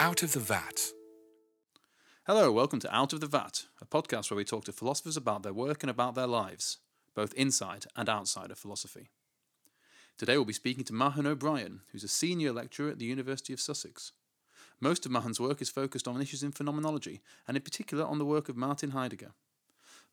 Out 0.00 0.22
of 0.22 0.32
the 0.32 0.40
Vat. 0.40 0.92
Hello, 2.26 2.50
welcome 2.50 2.80
to 2.80 2.96
Out 2.96 3.12
of 3.12 3.20
the 3.20 3.26
Vat, 3.26 3.66
a 3.82 3.84
podcast 3.84 4.30
where 4.30 4.38
we 4.38 4.44
talk 4.46 4.64
to 4.64 4.72
philosophers 4.72 5.14
about 5.14 5.42
their 5.42 5.52
work 5.52 5.82
and 5.82 5.90
about 5.90 6.14
their 6.14 6.26
lives, 6.26 6.78
both 7.14 7.34
inside 7.34 7.84
and 7.94 8.08
outside 8.08 8.50
of 8.50 8.56
philosophy. 8.56 9.10
Today 10.16 10.38
we'll 10.38 10.46
be 10.46 10.54
speaking 10.54 10.84
to 10.84 10.94
Mahon 10.94 11.26
O'Brien, 11.26 11.82
who's 11.92 12.02
a 12.02 12.08
senior 12.08 12.50
lecturer 12.50 12.88
at 12.88 12.98
the 12.98 13.04
University 13.04 13.52
of 13.52 13.60
Sussex. 13.60 14.12
Most 14.80 15.04
of 15.04 15.12
Mahon's 15.12 15.38
work 15.38 15.60
is 15.60 15.68
focused 15.68 16.08
on 16.08 16.22
issues 16.22 16.42
in 16.42 16.52
phenomenology, 16.52 17.20
and 17.46 17.58
in 17.58 17.62
particular 17.62 18.06
on 18.06 18.16
the 18.16 18.24
work 18.24 18.48
of 18.48 18.56
Martin 18.56 18.92
Heidegger. 18.92 19.32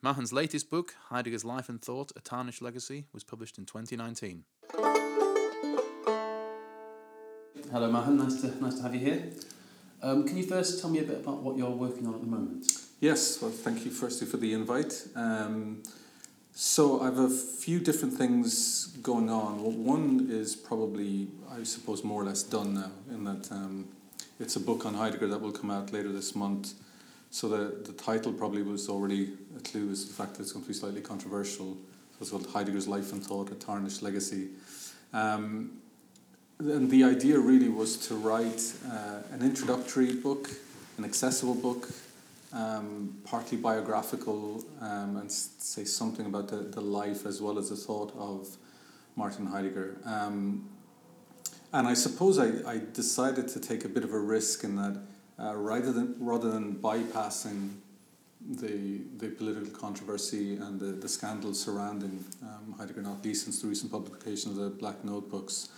Mahon's 0.01 0.33
latest 0.33 0.69
book, 0.69 0.95
Heidegger's 1.11 1.45
Life 1.45 1.69
and 1.69 1.81
Thought 1.81 2.11
A 2.17 2.19
Tarnished 2.19 2.61
Legacy, 2.61 3.05
was 3.13 3.23
published 3.23 3.57
in 3.57 3.65
2019. 3.65 4.43
Hello, 7.72 7.90
Mahon. 7.90 8.17
Nice 8.17 8.41
to, 8.41 8.62
nice 8.62 8.76
to 8.76 8.81
have 8.81 8.94
you 8.94 8.99
here. 8.99 9.31
Um, 10.01 10.27
can 10.27 10.37
you 10.37 10.43
first 10.43 10.79
tell 10.79 10.89
me 10.89 10.99
a 10.99 11.03
bit 11.03 11.17
about 11.17 11.41
what 11.41 11.57
you're 11.57 11.69
working 11.69 12.05
on 12.07 12.13
at 12.13 12.21
the 12.21 12.27
moment? 12.27 12.71
Yes, 12.99 13.41
well, 13.41 13.51
thank 13.51 13.85
you 13.85 13.91
firstly 13.91 14.27
for 14.27 14.37
the 14.37 14.53
invite. 14.53 15.07
Um, 15.15 15.83
so 16.53 17.01
I 17.01 17.05
have 17.05 17.20
a 17.20 17.29
few 17.29 17.79
different 17.79 18.15
things 18.15 18.87
going 19.01 19.29
on. 19.29 19.61
Well, 19.61 19.71
one 19.71 20.27
is 20.29 20.55
probably, 20.55 21.27
I 21.51 21.63
suppose, 21.63 22.03
more 22.03 22.21
or 22.21 22.25
less 22.25 22.43
done 22.43 22.73
now, 22.73 22.91
in 23.09 23.23
that 23.25 23.51
um, 23.51 23.87
it's 24.39 24.55
a 24.55 24.59
book 24.59 24.85
on 24.85 24.93
Heidegger 24.93 25.27
that 25.27 25.41
will 25.41 25.51
come 25.51 25.71
out 25.71 25.91
later 25.93 26.11
this 26.11 26.35
month. 26.35 26.73
So 27.29 27.49
the, 27.49 27.84
the 27.84 27.93
title 27.93 28.34
probably 28.34 28.61
was 28.61 28.89
already 28.89 29.34
a 29.55 29.59
clue, 29.61 29.89
is 29.89 30.07
the 30.07 30.13
fact 30.13 30.35
that 30.35 30.43
it's 30.43 30.51
going 30.51 30.63
to 30.63 30.67
be 30.67 30.73
slightly 30.73 31.01
controversial. 31.01 31.75
So 31.75 32.17
it's 32.21 32.29
called 32.31 32.48
Heidegger's 32.48 32.87
Life 32.87 33.11
and 33.13 33.23
Thought, 33.23 33.51
A 33.51 33.55
Tarnished 33.55 34.01
Legacy. 34.01 34.49
Um, 35.13 35.81
and 36.59 36.90
the 36.90 37.04
idea 37.04 37.37
really 37.37 37.70
was 37.70 37.98
to 38.07 38.15
write 38.15 38.73
uh, 38.91 39.20
an 39.32 39.41
introductory 39.41 40.13
book, 40.13 40.49
an 40.98 41.05
accessible 41.05 41.54
book, 41.54 41.90
um, 42.51 43.15
partly 43.23 43.57
biographical, 43.57 44.65
um, 44.82 45.17
and 45.17 45.32
say 45.32 45.84
something 45.84 46.26
about 46.26 46.48
the, 46.48 46.57
the 46.57 46.82
life 46.82 47.26
as 47.26 47.41
well 47.41 47.59
as 47.59 47.70
the 47.70 47.76
thought 47.76 48.13
of 48.17 48.57
Martin 49.15 49.45
Heidegger. 49.45 49.98
Um, 50.05 50.67
and 51.73 51.87
I 51.87 51.93
suppose 51.93 52.40
I, 52.40 52.70
I 52.70 52.82
decided 52.93 53.48
to 53.49 53.60
take 53.60 53.85
a 53.85 53.89
bit 53.89 54.04
of 54.04 54.13
a 54.13 54.20
risk 54.20 54.63
in 54.63 54.77
that 54.77 54.99
uh, 55.39 55.55
rather, 55.55 55.91
than, 55.91 56.15
rather 56.20 56.49
than 56.49 56.76
bypassing 56.76 57.73
the, 58.49 59.01
the 59.17 59.27
political 59.29 59.70
controversy 59.70 60.55
and 60.55 60.79
the, 60.79 60.85
the 60.85 61.10
scandal 61.10 61.54
surrounding 61.54 62.23
um, 62.41 62.73
Heidegger, 62.77 63.01
not 63.01 63.23
least 63.23 63.43
since 63.43 63.62
the 63.62 63.67
recent 63.67 63.91
publication 63.91 64.51
of 64.51 64.57
the 64.57 64.69
Black 64.69 65.03
Notebooks, 65.03 65.69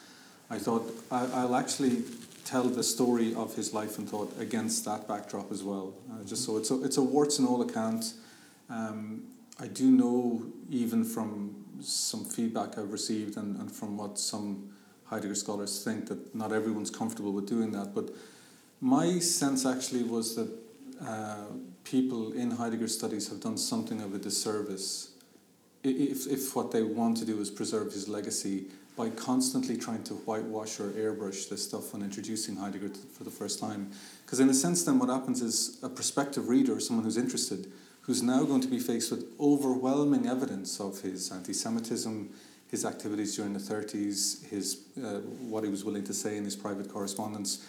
I 0.49 0.57
thought 0.57 0.91
I, 1.11 1.45
will 1.45 1.55
actually 1.55 2.03
tell 2.43 2.63
the 2.63 2.83
story 2.83 3.35
of 3.35 3.55
his 3.55 3.73
life 3.73 3.97
and 3.97 4.09
thought 4.09 4.33
against 4.39 4.85
that 4.85 5.07
backdrop 5.07 5.51
as 5.51 5.63
well. 5.63 5.93
Uh, 6.11 6.23
just 6.23 6.43
so 6.43 6.57
it's 6.57 6.71
a, 6.71 6.83
it's 6.83 6.97
a 6.97 7.03
warts 7.03 7.37
and 7.37 7.47
all 7.47 7.61
account. 7.61 8.13
Um, 8.69 9.23
I 9.59 9.67
do 9.67 9.91
know, 9.91 10.43
even 10.69 11.03
from 11.03 11.55
some 11.81 12.25
feedback 12.25 12.77
I've 12.77 12.91
received 12.91 13.37
and, 13.37 13.59
and 13.59 13.71
from 13.71 13.97
what 13.97 14.17
some 14.17 14.69
Heidegger 15.05 15.35
scholars 15.35 15.83
think, 15.83 16.07
that 16.07 16.35
not 16.35 16.51
everyone's 16.51 16.89
comfortable 16.89 17.31
with 17.31 17.47
doing 17.47 17.71
that. 17.73 17.93
But 17.93 18.09
my 18.81 19.19
sense 19.19 19.65
actually 19.65 20.03
was 20.03 20.35
that 20.35 20.49
uh, 21.05 21.45
people 21.83 22.33
in 22.33 22.51
Heidegger 22.51 22.87
studies 22.87 23.29
have 23.29 23.41
done 23.41 23.57
something 23.57 24.01
of 24.01 24.13
a 24.15 24.17
disservice 24.17 25.11
if, 25.83 26.27
if 26.27 26.55
what 26.55 26.71
they 26.71 26.83
want 26.83 27.17
to 27.17 27.25
do 27.25 27.39
is 27.39 27.49
preserve 27.49 27.93
his 27.93 28.07
legacy 28.07 28.65
by 28.99 29.09
constantly 29.11 29.77
trying 29.77 30.03
to 30.03 30.13
whitewash 30.13 30.77
or 30.77 30.89
airbrush 30.89 31.47
this 31.47 31.63
stuff 31.63 31.93
when 31.93 32.01
introducing 32.01 32.57
Heidegger 32.57 32.89
for 33.13 33.23
the 33.23 33.31
first 33.31 33.57
time. 33.57 33.89
Because, 34.25 34.41
in 34.41 34.49
a 34.49 34.53
sense, 34.53 34.83
then 34.83 34.99
what 34.99 35.07
happens 35.07 35.41
is 35.41 35.79
a 35.81 35.87
prospective 35.87 36.49
reader, 36.49 36.77
someone 36.81 37.05
who's 37.05 37.15
interested, 37.15 37.71
who's 38.01 38.21
now 38.21 38.43
going 38.43 38.59
to 38.59 38.67
be 38.67 38.77
faced 38.77 39.09
with 39.09 39.23
overwhelming 39.39 40.27
evidence 40.27 40.81
of 40.81 40.99
his 40.99 41.31
anti 41.31 41.53
Semitism, 41.53 42.29
his 42.69 42.83
activities 42.83 43.37
during 43.37 43.53
the 43.53 43.59
30s, 43.59 44.45
his, 44.49 44.81
uh, 45.01 45.19
what 45.47 45.63
he 45.63 45.69
was 45.69 45.85
willing 45.85 46.03
to 46.03 46.13
say 46.13 46.35
in 46.35 46.43
his 46.43 46.57
private 46.57 46.91
correspondence, 46.91 47.65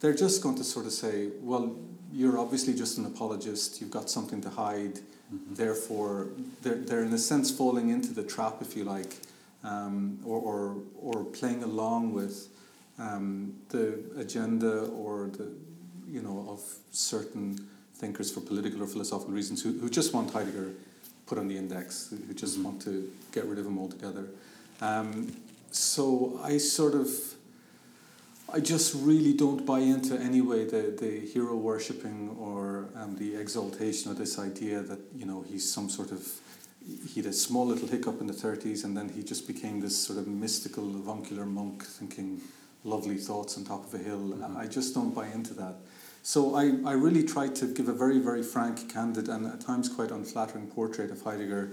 they're 0.00 0.16
just 0.16 0.42
going 0.42 0.56
to 0.56 0.64
sort 0.64 0.86
of 0.86 0.90
say, 0.90 1.28
well, 1.42 1.76
you're 2.12 2.40
obviously 2.40 2.74
just 2.74 2.98
an 2.98 3.06
apologist, 3.06 3.80
you've 3.80 3.92
got 3.92 4.10
something 4.10 4.40
to 4.40 4.50
hide, 4.50 4.94
mm-hmm. 4.96 5.54
therefore, 5.54 6.26
they're, 6.62 6.74
they're 6.74 7.04
in 7.04 7.12
a 7.12 7.18
sense 7.18 7.52
falling 7.52 7.90
into 7.90 8.12
the 8.12 8.24
trap, 8.24 8.56
if 8.60 8.76
you 8.76 8.82
like, 8.82 9.14
um, 9.66 10.18
or, 10.24 10.38
or, 10.38 10.76
or 11.00 11.24
playing 11.24 11.62
along 11.62 12.12
with 12.12 12.48
um, 12.98 13.54
the 13.70 13.98
agenda 14.16 14.84
or 14.86 15.30
the, 15.36 15.52
you 16.08 16.22
know, 16.22 16.46
of 16.48 16.60
certain 16.92 17.58
thinkers 17.96 18.30
for 18.30 18.40
political 18.40 18.82
or 18.82 18.86
philosophical 18.86 19.34
reasons 19.34 19.62
who, 19.62 19.72
who 19.78 19.90
just 19.90 20.14
want 20.14 20.32
Heidegger 20.32 20.72
put 21.26 21.38
on 21.38 21.48
the 21.48 21.56
index, 21.56 22.10
who 22.10 22.32
just 22.34 22.54
mm-hmm. 22.54 22.64
want 22.64 22.82
to 22.82 23.10
get 23.32 23.44
rid 23.46 23.58
of 23.58 23.66
him 23.66 23.78
altogether. 23.78 24.26
Um, 24.80 25.34
so 25.72 26.38
I 26.42 26.58
sort 26.58 26.94
of, 26.94 27.08
I 28.52 28.60
just 28.60 28.94
really 28.94 29.32
don't 29.32 29.66
buy 29.66 29.80
into 29.80 30.16
anyway 30.18 30.64
the, 30.64 30.94
the 30.96 31.20
hero 31.20 31.56
worshipping 31.56 32.36
or 32.38 32.88
um, 32.94 33.16
the 33.16 33.34
exaltation 33.34 34.12
of 34.12 34.18
this 34.18 34.38
idea 34.38 34.80
that, 34.82 35.00
you 35.14 35.26
know, 35.26 35.44
he's 35.48 35.70
some 35.70 35.90
sort 35.90 36.12
of 36.12 36.40
he 36.86 37.20
had 37.20 37.30
a 37.30 37.32
small 37.32 37.66
little 37.66 37.88
hiccup 37.88 38.20
in 38.20 38.26
the 38.26 38.32
30s 38.32 38.84
and 38.84 38.96
then 38.96 39.08
he 39.08 39.22
just 39.22 39.46
became 39.46 39.80
this 39.80 39.96
sort 39.96 40.18
of 40.18 40.28
mystical 40.28 40.84
avuncular 40.96 41.44
monk 41.44 41.84
thinking 41.84 42.40
lovely 42.84 43.16
thoughts 43.16 43.56
on 43.56 43.64
top 43.64 43.84
of 43.84 43.94
a 43.94 44.02
hill. 44.02 44.34
Mm-hmm. 44.34 44.56
i 44.56 44.66
just 44.66 44.94
don't 44.94 45.14
buy 45.14 45.26
into 45.28 45.54
that. 45.54 45.74
So 46.22 46.54
I, 46.54 46.72
I 46.84 46.92
really 46.92 47.22
tried 47.22 47.54
to 47.56 47.66
give 47.66 47.88
a 47.88 47.92
very 47.92 48.18
very 48.18 48.42
frank 48.42 48.88
candid 48.92 49.28
and 49.28 49.46
at 49.46 49.60
times 49.60 49.88
quite 49.88 50.10
unflattering 50.10 50.68
portrait 50.68 51.10
of 51.10 51.22
heidegger 51.22 51.70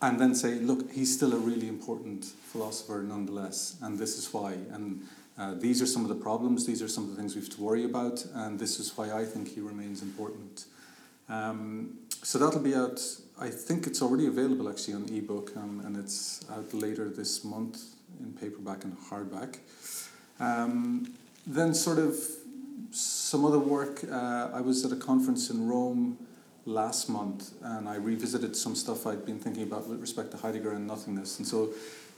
and 0.00 0.20
then 0.20 0.34
say 0.34 0.54
look 0.54 0.92
he's 0.92 1.14
still 1.14 1.32
a 1.32 1.38
really 1.38 1.68
important 1.68 2.24
philosopher 2.24 3.02
nonetheless 3.02 3.76
and 3.82 3.98
this 3.98 4.18
is 4.18 4.32
why. 4.32 4.52
And 4.52 5.02
uh, 5.38 5.54
these 5.54 5.82
are 5.82 5.86
some 5.86 6.02
of 6.02 6.08
the 6.08 6.14
problems 6.14 6.64
these 6.64 6.80
are 6.80 6.88
some 6.88 7.04
of 7.04 7.10
the 7.10 7.16
things 7.16 7.34
we 7.34 7.40
have 7.40 7.50
to 7.50 7.60
worry 7.60 7.84
about 7.84 8.24
and 8.34 8.58
this 8.58 8.78
is 8.78 8.96
why 8.96 9.12
i 9.12 9.24
think 9.24 9.48
he 9.48 9.60
remains 9.60 10.00
important. 10.00 10.66
Um, 11.28 11.98
so 12.26 12.38
that'll 12.38 12.58
be 12.58 12.74
out 12.74 13.00
I 13.38 13.50
think 13.50 13.86
it's 13.86 14.02
already 14.02 14.26
available 14.26 14.68
actually 14.68 14.94
on 14.94 15.04
ebook, 15.14 15.52
um, 15.56 15.82
and 15.84 15.96
it's 15.96 16.44
out 16.50 16.72
later 16.72 17.08
this 17.08 17.44
month 17.44 17.78
in 18.18 18.32
paperback 18.32 18.82
and 18.82 18.96
hardback. 18.98 19.58
Um, 20.40 21.12
then, 21.46 21.74
sort 21.74 21.98
of 21.98 22.16
some 22.90 23.44
other 23.44 23.58
work. 23.58 24.02
Uh, 24.10 24.48
I 24.54 24.60
was 24.62 24.84
at 24.86 24.92
a 24.92 24.96
conference 24.96 25.50
in 25.50 25.68
Rome 25.68 26.16
last 26.64 27.10
month, 27.10 27.52
and 27.62 27.86
I 27.88 27.96
revisited 27.96 28.56
some 28.56 28.74
stuff 28.74 29.06
I'd 29.06 29.26
been 29.26 29.38
thinking 29.38 29.64
about 29.64 29.86
with 29.86 30.00
respect 30.00 30.30
to 30.30 30.38
Heidegger 30.38 30.72
and 30.72 30.86
nothingness. 30.86 31.38
And 31.38 31.46
so, 31.46 31.68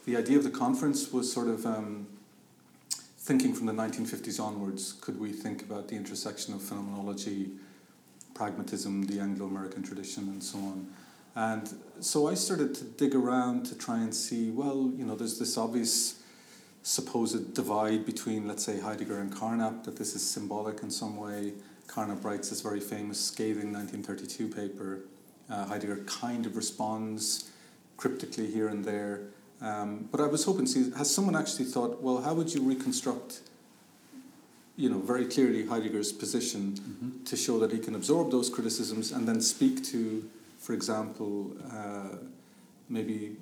the 0.06 0.16
idea 0.16 0.38
of 0.38 0.44
the 0.44 0.50
conference 0.50 1.12
was 1.12 1.30
sort 1.30 1.48
of 1.48 1.66
um, 1.66 2.06
thinking 3.19 3.52
from 3.52 3.66
the 3.66 3.75
1950s 3.75 4.40
onwards. 4.40 4.92
Could 5.00 5.19
we 5.19 5.32
think 5.32 5.62
about 5.62 5.88
the 5.88 5.96
intersection 5.96 6.54
of 6.54 6.62
phenomenology? 6.62 7.50
Pragmatism, 8.38 9.03
the 9.06 9.19
Anglo 9.19 9.47
American 9.47 9.82
tradition, 9.82 10.28
and 10.28 10.43
so 10.43 10.59
on. 10.59 10.87
And 11.34 11.75
so 12.00 12.28
I 12.28 12.34
started 12.34 12.75
to 12.76 12.84
dig 12.84 13.15
around 13.15 13.66
to 13.66 13.75
try 13.76 13.99
and 13.99 14.15
see, 14.15 14.50
well, 14.50 14.93
you 14.97 15.04
know, 15.04 15.16
there's 15.16 15.38
this 15.38 15.59
obvious 15.59 16.22
supposed 16.82 17.53
divide 17.53 18.06
between, 18.06 18.47
let's 18.47 18.65
say, 18.65 18.81
Heidegger 18.81 19.21
and 19.21 19.34
Carnap, 19.34 19.84
that 19.84 19.97
this 19.97 20.15
is 20.15 20.22
symbolic 20.25 20.82
in 20.82 20.91
some 20.91 21.16
way. 21.16 21.53
Carnap 21.88 22.25
writes 22.25 22.49
this 22.50 22.60
very 22.60 22.81
famous, 22.81 23.19
scathing 23.21 23.72
1932 23.72 24.49
paper. 24.49 25.00
Uh, 25.50 25.66
Heidegger 25.66 26.05
kind 26.06 26.47
of 26.47 26.56
responds 26.56 27.50
cryptically 27.97 28.47
here 28.47 28.69
and 28.69 28.84
there. 28.84 29.22
Um, 29.61 30.08
but 30.12 30.20
I 30.20 30.26
was 30.26 30.44
hoping 30.44 30.67
see, 30.67 30.91
has 30.96 31.12
someone 31.12 31.34
actually 31.34 31.64
thought, 31.64 32.00
well, 32.00 32.23
how 32.23 32.34
would 32.34 32.55
you 32.55 32.62
reconstruct, 32.62 33.41
you 34.78 34.88
know, 34.88 35.00
very 35.00 35.26
clearly 35.26 35.66
Heidegger's 35.66 36.12
position 36.12 36.72
mm-hmm. 36.72 37.25
to 37.25 37.36
show 37.36 37.58
that 37.58 37.72
he 37.72 37.78
can 37.78 37.94
absorb 37.94 38.30
those 38.30 38.48
criticisms 38.48 39.12
and 39.12 39.28
then 39.28 39.42
speak 39.42 39.84
to 39.92 40.25
for 40.58 40.72
example, 40.72 41.56
uh, 41.72 42.16
maybe 42.88 43.36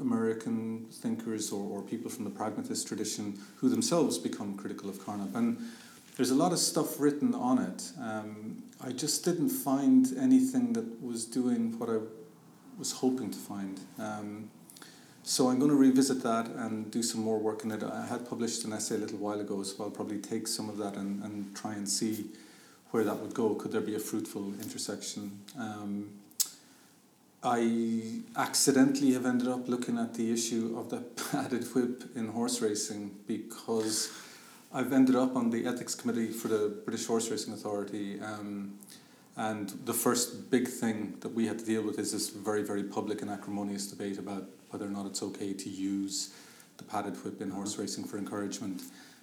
American 0.00 0.86
thinkers 0.90 1.52
or, 1.52 1.64
or 1.70 1.82
people 1.82 2.10
from 2.10 2.24
the 2.24 2.30
pragmatist 2.30 2.88
tradition 2.88 3.38
who 3.56 3.68
themselves 3.68 4.18
become 4.18 4.56
critical 4.56 4.90
of 4.90 4.96
Carnap. 4.96 5.34
And 5.34 5.58
there's 6.16 6.30
a 6.30 6.34
lot 6.34 6.52
of 6.52 6.58
stuff 6.58 6.98
written 6.98 7.34
on 7.34 7.58
it. 7.58 7.92
Um, 8.00 8.62
I 8.80 8.92
just 8.92 9.24
didn't 9.24 9.50
find 9.50 10.06
anything 10.18 10.72
that 10.72 11.02
was 11.02 11.24
doing 11.24 11.78
what 11.78 11.88
I 11.88 11.98
was 12.78 12.92
hoping 12.92 13.30
to 13.30 13.38
find. 13.38 13.80
Um, 13.98 14.50
so 15.22 15.48
I'm 15.48 15.58
going 15.58 15.70
to 15.70 15.76
revisit 15.76 16.22
that 16.22 16.46
and 16.46 16.90
do 16.90 17.02
some 17.02 17.20
more 17.20 17.38
work 17.38 17.64
in 17.64 17.70
it. 17.70 17.82
I 17.82 18.06
had 18.06 18.28
published 18.28 18.64
an 18.64 18.72
essay 18.72 18.96
a 18.96 18.98
little 18.98 19.18
while 19.18 19.40
ago, 19.40 19.62
so 19.62 19.84
I'll 19.84 19.90
probably 19.90 20.18
take 20.18 20.48
some 20.48 20.68
of 20.68 20.78
that 20.78 20.96
and, 20.96 21.22
and 21.22 21.54
try 21.54 21.74
and 21.74 21.88
see 21.88 22.26
where 22.90 23.04
that 23.04 23.16
would 23.16 23.34
go. 23.34 23.54
Could 23.54 23.72
there 23.72 23.80
be 23.80 23.94
a 23.94 24.00
fruitful 24.00 24.54
intersection? 24.60 25.40
Um, 25.58 26.10
I 27.42 28.20
accidentally 28.36 29.12
have 29.12 29.24
ended 29.24 29.48
up 29.48 29.68
looking 29.68 29.98
at 29.98 30.14
the 30.14 30.32
issue 30.32 30.76
of 30.78 30.90
the 30.90 30.98
padded 31.30 31.64
whip 31.74 32.04
in 32.14 32.28
horse 32.28 32.60
racing 32.60 33.14
because 33.26 34.12
I've 34.72 34.92
ended 34.92 35.16
up 35.16 35.36
on 35.36 35.50
the 35.50 35.66
ethics 35.66 35.94
committee 35.94 36.28
for 36.28 36.48
the 36.48 36.80
British 36.84 37.06
Horse 37.06 37.30
Racing 37.30 37.54
Authority. 37.54 38.20
Um, 38.20 38.78
and 39.36 39.70
the 39.84 39.94
first 39.94 40.50
big 40.50 40.68
thing 40.68 41.16
that 41.20 41.30
we 41.34 41.46
had 41.46 41.58
to 41.60 41.64
deal 41.64 41.82
with 41.82 41.98
is 41.98 42.12
this 42.12 42.28
very, 42.28 42.62
very 42.62 42.82
public 42.84 43.22
and 43.22 43.30
acrimonious 43.30 43.86
debate 43.86 44.18
about 44.18 44.44
whether 44.70 44.86
or 44.86 44.90
not 44.90 45.06
it's 45.06 45.22
okay 45.22 45.52
to 45.52 45.68
use 45.68 46.32
the 46.78 46.84
padded 46.84 47.14
whip 47.24 47.40
in 47.42 47.50
horse 47.50 47.78
racing 47.78 48.04
for 48.04 48.16
encouragement. 48.16 48.82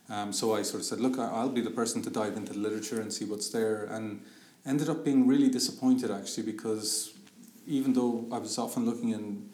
Um, 0.09 0.31
so 0.31 0.55
I 0.55 0.61
sort 0.61 0.81
of 0.81 0.85
said, 0.85 0.99
look, 0.99 1.17
I'll 1.19 1.49
be 1.49 1.61
the 1.61 1.71
person 1.71 2.01
to 2.03 2.09
dive 2.09 2.37
into 2.37 2.53
the 2.53 2.59
literature 2.59 3.01
and 3.01 3.11
see 3.11 3.25
what's 3.25 3.49
there. 3.49 3.85
And 3.85 4.21
ended 4.65 4.89
up 4.89 5.03
being 5.03 5.27
really 5.27 5.49
disappointed 5.49 6.11
actually 6.11 6.43
because 6.43 7.13
even 7.65 7.93
though 7.93 8.25
I 8.31 8.37
was 8.37 8.57
often 8.57 8.85
looking 8.85 9.09
in 9.09 9.49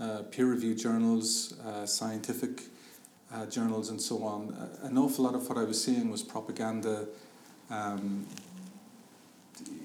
uh, 0.00 0.22
peer 0.30 0.46
reviewed 0.46 0.78
journals, 0.78 1.58
uh, 1.60 1.86
scientific 1.86 2.62
uh, 3.32 3.46
journals, 3.46 3.90
and 3.90 4.00
so 4.00 4.24
on, 4.24 4.54
an 4.82 4.98
awful 4.98 5.24
lot 5.24 5.34
of 5.34 5.48
what 5.48 5.56
I 5.58 5.64
was 5.64 5.82
seeing 5.82 6.10
was 6.10 6.22
propaganda, 6.22 7.06
um, 7.70 8.26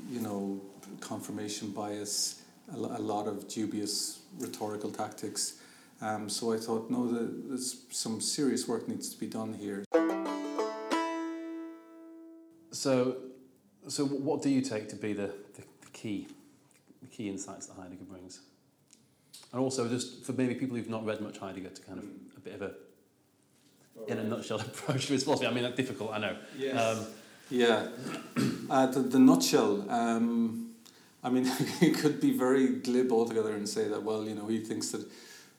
you 0.10 0.20
know, 0.20 0.60
confirmation 1.00 1.72
bias, 1.72 2.42
a 2.74 2.78
lot 2.78 3.28
of 3.28 3.48
dubious 3.48 4.21
rhetorical 4.40 4.92
tactics. 4.92 5.60
Um, 6.02 6.30
so 6.30 6.52
I 6.52 6.58
thought, 6.58 6.90
no, 6.90 7.08
the, 7.08 7.32
there's 7.50 7.84
some 7.92 8.22
serious 8.22 8.68
work 8.68 8.88
needs 8.88 9.10
to 9.14 9.20
be 9.20 9.28
done 9.28 9.54
here. 9.54 9.84
So, 12.72 13.18
so 13.88 14.06
what 14.06 14.42
do 14.42 14.50
you 14.50 14.62
take 14.62 14.90
to 14.90 14.96
be 14.96 15.14
the, 15.14 15.28
the, 15.56 15.62
the 15.82 15.90
key, 15.94 16.28
the 17.02 17.08
key 17.08 17.30
insights 17.30 17.68
that 17.68 17.76
Heidegger 17.76 18.06
brings? 18.06 18.42
And 19.52 19.62
also, 19.62 19.88
just 19.88 20.24
for 20.24 20.34
maybe 20.34 20.56
people 20.56 20.78
who've 20.78 20.90
not 20.90 21.06
read 21.06 21.22
much 21.22 21.38
Heidegger, 21.38 21.70
to 21.70 21.82
kind 21.84 22.00
of 22.00 22.06
a 22.38 22.40
bit 22.40 22.56
of 22.56 22.62
a, 22.62 22.74
in 24.08 24.18
a 24.18 24.24
nutshell, 24.24 24.60
approach 24.62 25.08
to 25.08 25.14
his 25.14 25.24
philosophy. 25.24 25.48
I 25.48 25.54
mean, 25.54 25.64
that's 25.64 25.76
difficult, 25.76 26.12
I 26.14 26.18
know. 26.18 26.38
Yes. 26.58 26.98
Um, 26.98 27.06
yeah. 27.52 27.90
Uh, 28.70 28.86
the, 28.88 29.02
the 29.02 29.20
nutshell, 29.20 29.86
um, 29.92 30.71
I 31.24 31.30
mean, 31.30 31.46
it 31.82 31.98
could 31.98 32.20
be 32.20 32.32
very 32.32 32.68
glib 32.68 33.12
altogether 33.12 33.54
and 33.54 33.68
say 33.68 33.88
that, 33.88 34.04
well, 34.04 34.24
you 34.24 34.36
know, 34.36 34.48
he 34.48 34.60
thinks 34.60 34.90
that 34.90 35.06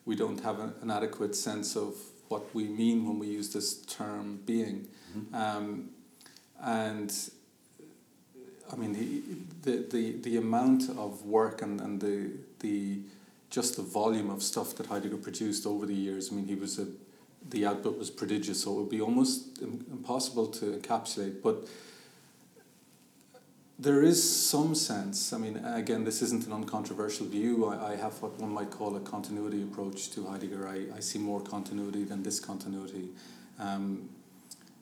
we 0.05 0.15
don't 0.15 0.41
have 0.43 0.59
a, 0.59 0.73
an 0.81 0.91
adequate 0.91 1.35
sense 1.35 1.75
of 1.75 1.95
what 2.27 2.53
we 2.53 2.65
mean 2.65 3.07
when 3.07 3.19
we 3.19 3.27
use 3.27 3.53
this 3.53 3.81
term 3.81 4.39
being. 4.45 4.87
Mm-hmm. 5.15 5.35
Um, 5.35 5.89
and 6.61 7.13
I 8.71 8.75
mean, 8.75 8.95
he, 8.95 9.21
the, 9.61 9.85
the, 9.89 10.11
the 10.21 10.37
amount 10.37 10.89
of 10.89 11.25
work 11.25 11.61
and, 11.61 11.79
and 11.79 12.01
the, 12.01 12.31
the, 12.59 13.01
just 13.49 13.75
the 13.75 13.83
volume 13.83 14.29
of 14.29 14.41
stuff 14.41 14.75
that 14.77 14.87
Heidegger 14.87 15.17
produced 15.17 15.65
over 15.65 15.85
the 15.85 15.93
years, 15.93 16.31
I 16.31 16.35
mean, 16.35 16.47
he 16.47 16.55
was 16.55 16.79
a, 16.79 16.87
the 17.49 17.65
output 17.65 17.99
was 17.99 18.09
prodigious, 18.09 18.63
so 18.63 18.71
it 18.71 18.75
would 18.81 18.89
be 18.89 19.01
almost 19.01 19.61
impossible 19.61 20.47
to 20.47 20.77
encapsulate. 20.77 21.41
But 21.43 21.67
there 23.79 24.03
is 24.03 24.47
some 24.49 24.75
sense, 24.75 25.33
I 25.33 25.37
mean, 25.37 25.57
again, 25.57 26.03
this 26.03 26.21
isn't 26.21 26.45
an 26.45 26.53
uncontroversial 26.53 27.25
view. 27.25 27.65
I, 27.65 27.93
I 27.93 27.95
have 27.95 28.21
what 28.21 28.39
one 28.39 28.51
might 28.51 28.69
call 28.69 28.95
a 28.95 28.99
continuity 28.99 29.63
approach 29.63 30.11
to 30.11 30.27
Heidegger. 30.27 30.67
I, 30.67 30.95
I 30.95 30.99
see 30.99 31.19
more 31.19 31.41
continuity 31.41 32.03
than 32.03 32.21
discontinuity, 32.21 33.09
um, 33.59 34.09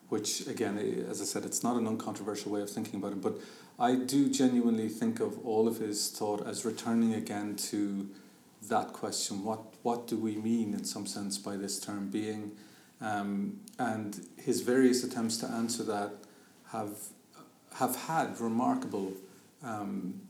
which, 0.10 0.46
again, 0.48 0.78
as 1.10 1.22
I 1.22 1.26
said, 1.26 1.46
it's 1.46 1.64
not 1.64 1.78
an 1.78 1.88
uncontroversial 1.88 2.52
way 2.52 2.62
of 2.62 2.70
thinking 2.70 3.00
about 3.00 3.14
it. 3.14 3.22
But 3.22 3.38
I 3.80 3.96
do 3.96 4.30
genuinely 4.30 4.90
think 4.90 5.22
of 5.22 5.40
all 5.46 5.68
of 5.68 5.78
his 5.78 6.10
thought 6.10 6.46
as 6.46 6.66
returning 6.66 7.14
again 7.14 7.56
to 7.72 8.10
that 8.68 8.94
question 8.94 9.44
what, 9.44 9.62
what 9.84 10.06
do 10.06 10.18
we 10.18 10.36
mean, 10.36 10.74
in 10.74 10.84
some 10.84 11.08
sense, 11.08 11.38
by 11.38 11.56
this 11.56 11.80
term 11.80 12.10
being? 12.10 12.52
Um, 13.00 13.62
and 13.80 14.28
his 14.38 14.62
various 14.62 15.04
attempts 15.04 15.38
to 15.38 15.48
answer 15.48 15.84
that 15.84 16.12
have 16.72 16.92
have 17.76 17.96
had 17.96 18.40
remarkable 18.40 19.14
um, 19.64 20.22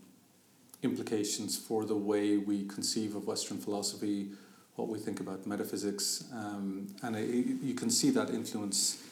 implications 0.82 1.56
for 1.56 1.84
the 1.84 1.94
way 1.94 2.36
we 2.36 2.64
conceive 2.64 3.14
of 3.14 3.26
Western 3.26 3.58
philosophy, 3.58 4.30
what 4.76 4.88
we 4.88 4.98
think 4.98 5.20
about 5.20 5.46
metaphysics, 5.46 6.24
um, 6.32 6.86
and 7.02 7.16
it, 7.16 7.62
you 7.62 7.74
can 7.74 7.90
see 7.90 8.10
that 8.10 8.30
influence 8.30 9.02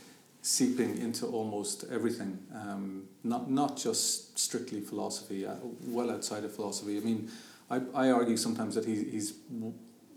seeping 0.42 0.96
into 0.98 1.26
almost 1.26 1.84
everything, 1.92 2.38
um, 2.54 3.04
not 3.24 3.50
not 3.50 3.76
just 3.76 4.38
strictly 4.38 4.80
philosophy, 4.80 5.46
uh, 5.46 5.54
well 5.86 6.10
outside 6.10 6.44
of 6.44 6.54
philosophy. 6.54 6.96
I 6.96 7.00
mean, 7.00 7.30
I, 7.70 7.80
I 7.94 8.10
argue 8.10 8.36
sometimes 8.36 8.74
that 8.74 8.86
he, 8.86 9.04
he's 9.04 9.34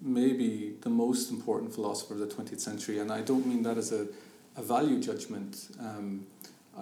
maybe 0.01 0.75
the 0.81 0.89
most 0.89 1.29
important 1.29 1.73
philosopher 1.73 2.13
of 2.13 2.19
the 2.19 2.27
20th 2.27 2.59
century, 2.59 2.99
and 2.99 3.11
I 3.11 3.21
don't 3.21 3.45
mean 3.45 3.63
that 3.63 3.77
as 3.77 3.91
a, 3.91 4.07
a 4.55 4.61
value 4.61 4.99
judgment. 5.01 5.67
Um, 5.79 6.25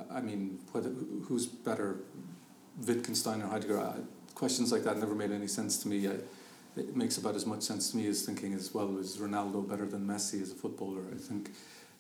I 0.09 0.21
mean, 0.21 0.59
whether 0.71 0.89
who's 1.27 1.45
better, 1.45 1.97
Wittgenstein 2.85 3.41
or 3.41 3.47
Heidegger? 3.47 3.95
questions 4.35 4.71
like 4.71 4.83
that 4.83 4.97
never 4.97 5.13
made 5.13 5.31
any 5.31 5.47
sense 5.47 5.77
to 5.77 5.88
me. 5.88 6.07
I, 6.07 6.13
it 6.77 6.95
makes 6.95 7.17
about 7.17 7.35
as 7.35 7.45
much 7.45 7.61
sense 7.63 7.91
to 7.91 7.97
me 7.97 8.07
as 8.07 8.25
thinking 8.25 8.53
as 8.53 8.73
well 8.73 8.97
is 8.97 9.17
Ronaldo 9.17 9.67
better 9.67 9.85
than 9.85 10.07
Messi 10.07 10.41
as 10.41 10.51
a 10.51 10.55
footballer. 10.55 11.01
I 11.13 11.17
think 11.17 11.51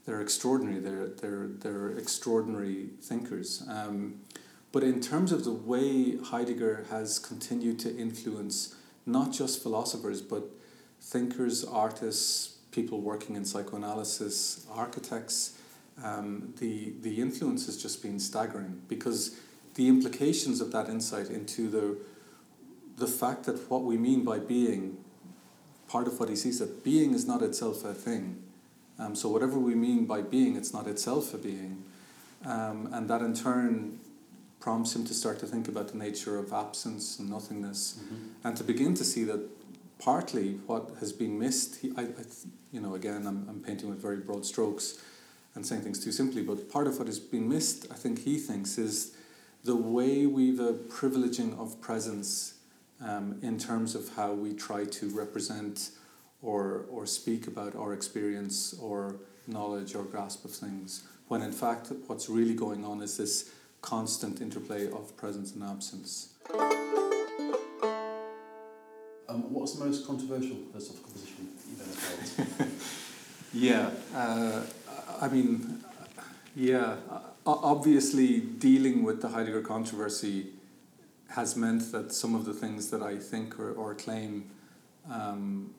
they're 0.05 0.21
extraordinary. 0.21 0.79
They're 0.79 1.07
they're 1.07 1.47
they're 1.47 1.89
extraordinary 1.97 2.89
thinkers. 3.01 3.63
Um, 3.67 4.21
but 4.71 4.83
in 4.83 5.01
terms 5.01 5.31
of 5.33 5.43
the 5.43 5.51
way 5.51 6.17
Heidegger 6.17 6.85
has 6.89 7.19
continued 7.19 7.77
to 7.79 7.95
influence 7.95 8.75
not 9.05 9.33
just 9.33 9.61
philosophers 9.61 10.21
but 10.21 10.43
thinkers, 11.01 11.65
artists, 11.65 12.57
people 12.71 13.01
working 13.01 13.35
in 13.35 13.43
psychoanalysis, 13.43 14.65
architects 14.71 15.57
um, 16.03 16.53
the, 16.59 16.93
the 17.01 17.21
influence 17.21 17.65
has 17.65 17.81
just 17.81 18.01
been 18.01 18.19
staggering 18.19 18.81
because 18.87 19.39
the 19.75 19.87
implications 19.87 20.61
of 20.61 20.71
that 20.71 20.89
insight 20.89 21.29
into 21.29 21.69
the, 21.69 21.97
the 22.97 23.07
fact 23.07 23.45
that 23.45 23.69
what 23.69 23.83
we 23.83 23.97
mean 23.97 24.23
by 24.23 24.39
being, 24.39 24.97
part 25.87 26.07
of 26.07 26.19
what 26.19 26.29
he 26.29 26.35
sees 26.35 26.59
that 26.59 26.83
being 26.83 27.13
is 27.13 27.27
not 27.27 27.41
itself 27.41 27.83
a 27.83 27.93
thing. 27.93 28.41
Um, 28.99 29.15
so 29.15 29.29
whatever 29.29 29.57
we 29.57 29.75
mean 29.75 30.05
by 30.05 30.21
being, 30.21 30.55
it's 30.55 30.73
not 30.73 30.87
itself 30.87 31.33
a 31.33 31.37
being. 31.37 31.83
Um, 32.45 32.89
and 32.91 33.09
that 33.09 33.21
in 33.21 33.33
turn 33.33 33.99
prompts 34.59 34.95
him 34.95 35.05
to 35.05 35.13
start 35.13 35.39
to 35.39 35.45
think 35.45 35.67
about 35.67 35.89
the 35.89 35.97
nature 35.97 36.37
of 36.37 36.53
absence 36.53 37.17
and 37.17 37.29
nothingness 37.29 37.99
mm-hmm. 37.99 38.47
and 38.47 38.55
to 38.55 38.63
begin 38.63 38.93
to 38.93 39.03
see 39.03 39.23
that 39.23 39.41
partly 39.97 40.53
what 40.67 40.91
has 40.99 41.11
been 41.13 41.37
missed, 41.37 41.81
he, 41.81 41.91
I, 41.97 42.01
I, 42.01 42.25
you 42.71 42.79
know, 42.79 42.95
again, 42.95 43.27
I'm, 43.27 43.47
I'm 43.49 43.59
painting 43.59 43.89
with 43.89 44.01
very 44.01 44.17
broad 44.17 44.45
strokes, 44.45 44.99
and 45.55 45.65
saying 45.65 45.81
things 45.81 46.03
too 46.03 46.11
simply, 46.11 46.41
but 46.41 46.69
part 46.69 46.87
of 46.87 46.97
what 46.97 47.07
has 47.07 47.19
been 47.19 47.49
missed, 47.49 47.87
I 47.91 47.95
think 47.95 48.23
he 48.23 48.37
thinks, 48.37 48.77
is 48.77 49.13
the 49.63 49.75
way 49.75 50.25
we've 50.25 50.59
a 50.59 50.73
privileging 50.73 51.59
of 51.59 51.79
presence 51.81 52.55
um, 53.01 53.37
in 53.41 53.57
terms 53.57 53.95
of 53.95 54.15
how 54.15 54.31
we 54.33 54.53
try 54.53 54.85
to 54.85 55.09
represent 55.09 55.91
or, 56.41 56.85
or 56.89 57.05
speak 57.05 57.47
about 57.47 57.75
our 57.75 57.93
experience 57.93 58.73
or 58.81 59.17
knowledge 59.47 59.95
or 59.95 60.03
grasp 60.03 60.45
of 60.45 60.51
things, 60.51 61.03
when 61.27 61.41
in 61.41 61.51
fact 61.51 61.91
what's 62.07 62.29
really 62.29 62.53
going 62.53 62.85
on 62.85 63.01
is 63.01 63.17
this 63.17 63.51
constant 63.81 64.41
interplay 64.41 64.89
of 64.89 65.15
presence 65.17 65.53
and 65.53 65.63
absence. 65.63 66.33
Um, 69.27 69.53
what's 69.53 69.75
the 69.75 69.85
most 69.85 70.05
controversial 70.05 70.57
philosophical 70.71 71.11
position 71.11 71.49
you've 71.69 71.81
ever 71.81 72.57
held? 72.57 72.71
yeah, 73.53 73.89
uh, 74.15 74.63
I 75.21 75.27
mean, 75.27 75.83
yeah, 76.55 76.95
obviously 77.45 78.39
dealing 78.39 79.03
with 79.03 79.21
the 79.21 79.29
Heidegger 79.29 79.61
controversy 79.61 80.47
has 81.29 81.55
meant 81.55 81.91
that 81.91 82.11
some 82.11 82.33
of 82.33 82.45
the 82.45 82.53
things 82.53 82.89
that 82.89 83.03
I 83.03 83.17
think 83.17 83.59
or, 83.59 83.71
or 83.71 83.93
claim 83.93 84.49
um, 85.09 85.75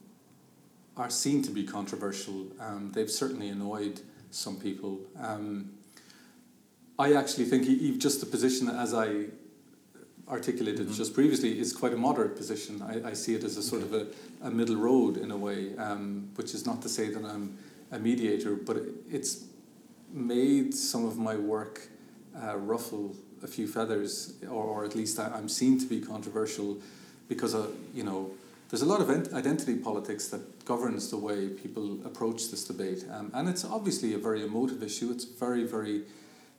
are 0.96 1.10
seen 1.10 1.42
to 1.42 1.50
be 1.50 1.64
controversial. 1.64 2.46
Um, 2.60 2.92
they've 2.94 3.10
certainly 3.10 3.48
annoyed 3.48 4.00
some 4.30 4.56
people. 4.56 5.00
Um, 5.18 5.72
I 6.98 7.14
actually 7.14 7.46
think 7.46 7.98
just 7.98 8.20
the 8.20 8.26
position 8.26 8.68
as 8.68 8.94
I 8.94 9.26
articulated 10.28 10.86
mm-hmm. 10.86 10.94
just 10.94 11.14
previously 11.14 11.58
is 11.58 11.72
quite 11.72 11.92
a 11.92 11.96
moderate 11.96 12.36
position. 12.36 12.80
I, 12.80 13.10
I 13.10 13.12
see 13.12 13.34
it 13.34 13.42
as 13.42 13.56
a 13.56 13.62
sort 13.62 13.82
okay. 13.82 13.96
of 13.96 14.08
a, 14.42 14.46
a 14.46 14.50
middle 14.52 14.76
road 14.76 15.16
in 15.16 15.32
a 15.32 15.36
way, 15.36 15.76
um, 15.76 16.30
which 16.36 16.54
is 16.54 16.64
not 16.64 16.80
to 16.82 16.88
say 16.88 17.08
that 17.08 17.24
I'm 17.24 17.58
a 17.92 17.98
mediator, 17.98 18.56
but 18.56 18.78
it's 19.10 19.44
made 20.12 20.74
some 20.74 21.04
of 21.04 21.18
my 21.18 21.36
work 21.36 21.88
uh, 22.42 22.56
ruffle 22.56 23.14
a 23.42 23.46
few 23.46 23.66
feathers, 23.66 24.34
or, 24.44 24.64
or 24.64 24.84
at 24.84 24.94
least 24.94 25.20
I, 25.20 25.36
am 25.36 25.48
seen 25.48 25.78
to 25.78 25.86
be 25.86 26.00
controversial 26.00 26.78
because, 27.28 27.54
uh, 27.54 27.66
you 27.94 28.02
know, 28.02 28.30
there's 28.70 28.82
a 28.82 28.86
lot 28.86 29.00
of 29.00 29.10
ent- 29.10 29.32
identity 29.34 29.76
politics 29.76 30.28
that 30.28 30.64
governs 30.64 31.10
the 31.10 31.18
way 31.18 31.48
people 31.48 31.98
approach 32.06 32.50
this 32.50 32.64
debate. 32.64 33.04
Um, 33.10 33.30
and 33.34 33.48
it's 33.48 33.64
obviously 33.64 34.14
a 34.14 34.18
very 34.18 34.42
emotive 34.42 34.82
issue. 34.82 35.10
It's 35.10 35.24
very, 35.24 35.64
very 35.64 36.02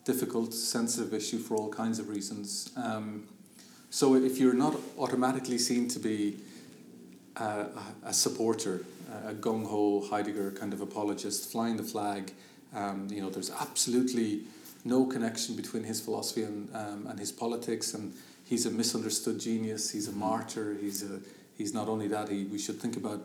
difficult, 0.05 0.53
sensitive 0.53 1.13
issue 1.13 1.39
for 1.39 1.55
all 1.55 1.69
kinds 1.69 1.97
of 1.97 2.09
reasons. 2.09 2.69
Um, 2.75 3.23
so 3.89 4.15
if 4.15 4.37
you're 4.37 4.53
not 4.53 4.75
automatically 4.99 5.57
seen 5.57 5.87
to 5.89 5.99
be 5.99 6.37
uh, 7.37 7.65
a 8.05 8.13
supporter 8.13 8.85
a 9.27 9.33
gung 9.33 9.65
ho 9.67 10.01
Heidegger 10.09 10.51
kind 10.51 10.73
of 10.73 10.81
apologist, 10.81 11.51
flying 11.51 11.77
the 11.77 11.83
flag, 11.83 12.31
Um, 12.73 13.07
you 13.11 13.21
know, 13.21 13.29
there's 13.29 13.51
absolutely 13.51 14.41
no 14.83 15.05
connection 15.05 15.55
between 15.55 15.83
his 15.83 16.01
philosophy 16.01 16.43
and, 16.43 16.69
um, 16.75 17.07
and 17.07 17.19
his 17.19 17.31
politics, 17.31 17.93
and 17.93 18.13
he's 18.43 18.65
a 18.65 18.71
misunderstood 18.71 19.39
genius. 19.39 19.91
He's 19.91 20.07
a 20.07 20.11
martyr. 20.11 20.75
He's 20.81 21.03
a 21.03 21.19
he's 21.55 21.73
not 21.73 21.87
only 21.87 22.07
that. 22.07 22.29
He 22.29 22.45
we 22.45 22.57
should 22.57 22.81
think 22.81 22.97
about 22.97 23.21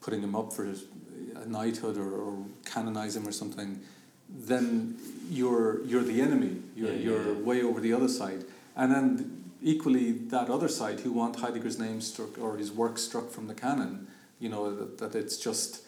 putting 0.00 0.22
him 0.22 0.34
up 0.36 0.52
for 0.52 0.64
a 0.64 1.46
knighthood 1.46 1.96
or, 1.96 2.12
or 2.12 2.46
canonize 2.64 3.16
him 3.16 3.26
or 3.26 3.32
something. 3.32 3.80
Then 4.28 4.96
you're 5.28 5.84
you're 5.84 6.04
the 6.04 6.20
enemy. 6.20 6.62
You're 6.76 6.92
yeah, 6.92 6.98
you're 6.98 7.34
yeah. 7.34 7.42
way 7.42 7.62
over 7.62 7.80
the 7.80 7.92
other 7.92 8.08
side, 8.08 8.44
and 8.76 8.92
then 8.92 9.33
equally 9.64 10.12
that 10.12 10.50
other 10.50 10.68
side 10.68 11.00
who 11.00 11.10
want 11.10 11.36
Heidegger's 11.36 11.78
name 11.78 12.00
struck 12.00 12.38
or 12.38 12.58
his 12.58 12.70
work 12.70 12.98
struck 12.98 13.30
from 13.30 13.48
the 13.48 13.54
canon. 13.54 14.06
You 14.38 14.50
know 14.50 14.76
that, 14.76 14.98
that 14.98 15.14
it's 15.14 15.38
just 15.38 15.80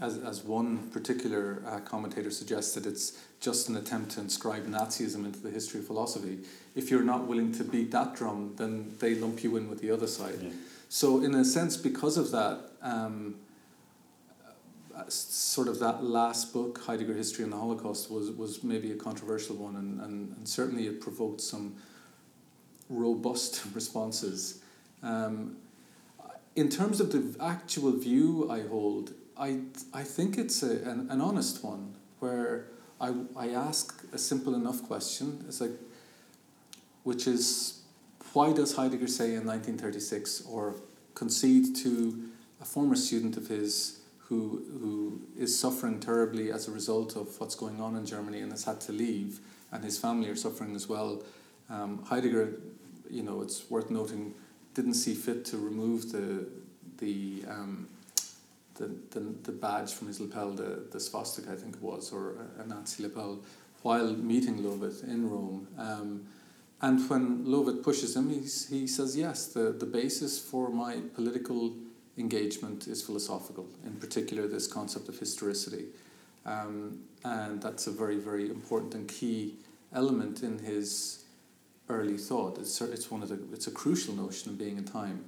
as, 0.00 0.16
as 0.18 0.42
one 0.42 0.88
particular 0.90 1.62
uh, 1.66 1.80
commentator 1.80 2.30
suggested, 2.30 2.86
it's 2.86 3.18
just 3.40 3.68
an 3.68 3.76
attempt 3.76 4.12
to 4.12 4.20
inscribe 4.20 4.66
Nazism 4.66 5.24
into 5.26 5.40
the 5.40 5.50
history 5.50 5.80
of 5.80 5.86
philosophy. 5.86 6.38
If 6.74 6.90
you're 6.90 7.02
not 7.02 7.26
willing 7.26 7.52
to 7.52 7.64
beat 7.64 7.90
that 7.90 8.14
drum, 8.14 8.54
then 8.56 8.94
they 9.00 9.16
lump 9.16 9.42
you 9.42 9.56
in 9.56 9.68
with 9.68 9.80
the 9.80 9.90
other 9.90 10.06
side. 10.06 10.38
Yeah. 10.40 10.50
So, 10.88 11.22
in 11.22 11.34
a 11.34 11.44
sense, 11.44 11.76
because 11.76 12.16
of 12.16 12.30
that, 12.30 12.60
um, 12.80 13.36
sort 15.08 15.68
of 15.68 15.78
that 15.80 16.02
last 16.02 16.52
book, 16.52 16.80
Heidegger 16.86 17.14
History 17.14 17.44
and 17.44 17.52
the 17.52 17.58
Holocaust, 17.58 18.10
was, 18.10 18.30
was 18.30 18.62
maybe 18.62 18.92
a 18.92 18.96
controversial 18.96 19.56
one, 19.56 19.76
and, 19.76 20.00
and, 20.00 20.36
and 20.36 20.48
certainly 20.48 20.86
it 20.86 21.00
provoked 21.00 21.40
some 21.40 21.76
robust 22.90 23.62
responses. 23.74 24.60
Um, 25.02 25.56
in 26.56 26.68
terms 26.68 27.00
of 27.00 27.12
the 27.12 27.42
actual 27.42 27.92
view 27.92 28.50
I 28.50 28.62
hold, 28.62 29.14
I, 29.38 29.60
I 29.94 30.02
think 30.02 30.36
it's 30.36 30.62
a, 30.62 30.72
an, 30.82 31.08
an 31.10 31.20
honest 31.22 31.64
one 31.64 31.94
where 32.18 32.66
I, 33.00 33.14
I 33.34 33.48
ask 33.48 34.04
a 34.12 34.18
simple 34.18 34.54
enough 34.54 34.82
question. 34.82 35.42
It's 35.48 35.60
like, 35.60 35.70
which 37.04 37.26
is, 37.26 37.80
why 38.34 38.52
does 38.52 38.76
Heidegger 38.76 39.06
say 39.06 39.34
in 39.34 39.46
1936 39.46 40.42
or 40.42 40.74
concede 41.14 41.74
to 41.76 42.28
a 42.60 42.64
former 42.64 42.96
student 42.96 43.36
of 43.36 43.48
his 43.48 44.00
who, 44.18 44.62
who 44.80 45.20
is 45.36 45.58
suffering 45.58 45.98
terribly 45.98 46.52
as 46.52 46.68
a 46.68 46.70
result 46.70 47.16
of 47.16 47.40
what's 47.40 47.56
going 47.56 47.80
on 47.80 47.96
in 47.96 48.06
Germany 48.06 48.40
and 48.40 48.52
has 48.52 48.64
had 48.64 48.80
to 48.82 48.92
leave, 48.92 49.40
and 49.72 49.82
his 49.82 49.98
family 49.98 50.28
are 50.28 50.36
suffering 50.36 50.76
as 50.76 50.88
well. 50.88 51.22
Um, 51.68 52.04
Heidegger, 52.04 52.60
you 53.10 53.22
know, 53.22 53.42
it's 53.42 53.70
worth 53.70 53.90
noting, 53.90 54.34
didn't 54.74 54.94
see 54.94 55.14
fit 55.14 55.44
to 55.46 55.56
remove 55.56 56.12
the, 56.12 56.46
the 56.98 57.44
um, 57.48 57.88
the, 58.80 58.90
the, 59.10 59.20
the 59.42 59.52
badge 59.52 59.92
from 59.92 60.08
his 60.08 60.20
lapel, 60.20 60.52
the, 60.52 60.86
the 60.90 60.98
swastika, 60.98 61.52
I 61.52 61.56
think 61.56 61.76
it 61.76 61.82
was, 61.82 62.12
or 62.12 62.34
a, 62.58 62.66
Nazi 62.66 63.02
lapel, 63.02 63.40
while 63.82 64.14
meeting 64.14 64.58
Löwith 64.58 65.04
in 65.04 65.30
Rome. 65.30 65.68
Um, 65.78 66.26
and 66.80 67.08
when 67.10 67.44
Löwith 67.44 67.82
pushes 67.82 68.16
him, 68.16 68.30
he's, 68.30 68.68
he 68.68 68.86
says, 68.86 69.16
yes, 69.16 69.46
the, 69.46 69.72
the 69.72 69.86
basis 69.86 70.38
for 70.38 70.70
my 70.70 70.96
political 71.14 71.74
engagement 72.16 72.88
is 72.88 73.02
philosophical, 73.02 73.66
in 73.84 73.92
particular, 73.96 74.48
this 74.48 74.66
concept 74.66 75.08
of 75.08 75.18
historicity. 75.18 75.84
Um, 76.46 77.00
and 77.22 77.60
that's 77.60 77.86
a 77.86 77.90
very, 77.90 78.16
very 78.16 78.48
important 78.48 78.94
and 78.94 79.06
key 79.06 79.56
element 79.92 80.42
in 80.42 80.58
his 80.58 81.19
early 81.90 82.16
thought. 82.16 82.58
It's, 82.58 82.80
it's, 82.80 83.10
one 83.10 83.22
of 83.22 83.28
the, 83.28 83.38
it's 83.52 83.66
a 83.66 83.70
crucial 83.70 84.14
notion 84.14 84.50
of 84.50 84.58
being 84.58 84.78
in 84.78 84.84
time. 84.84 85.24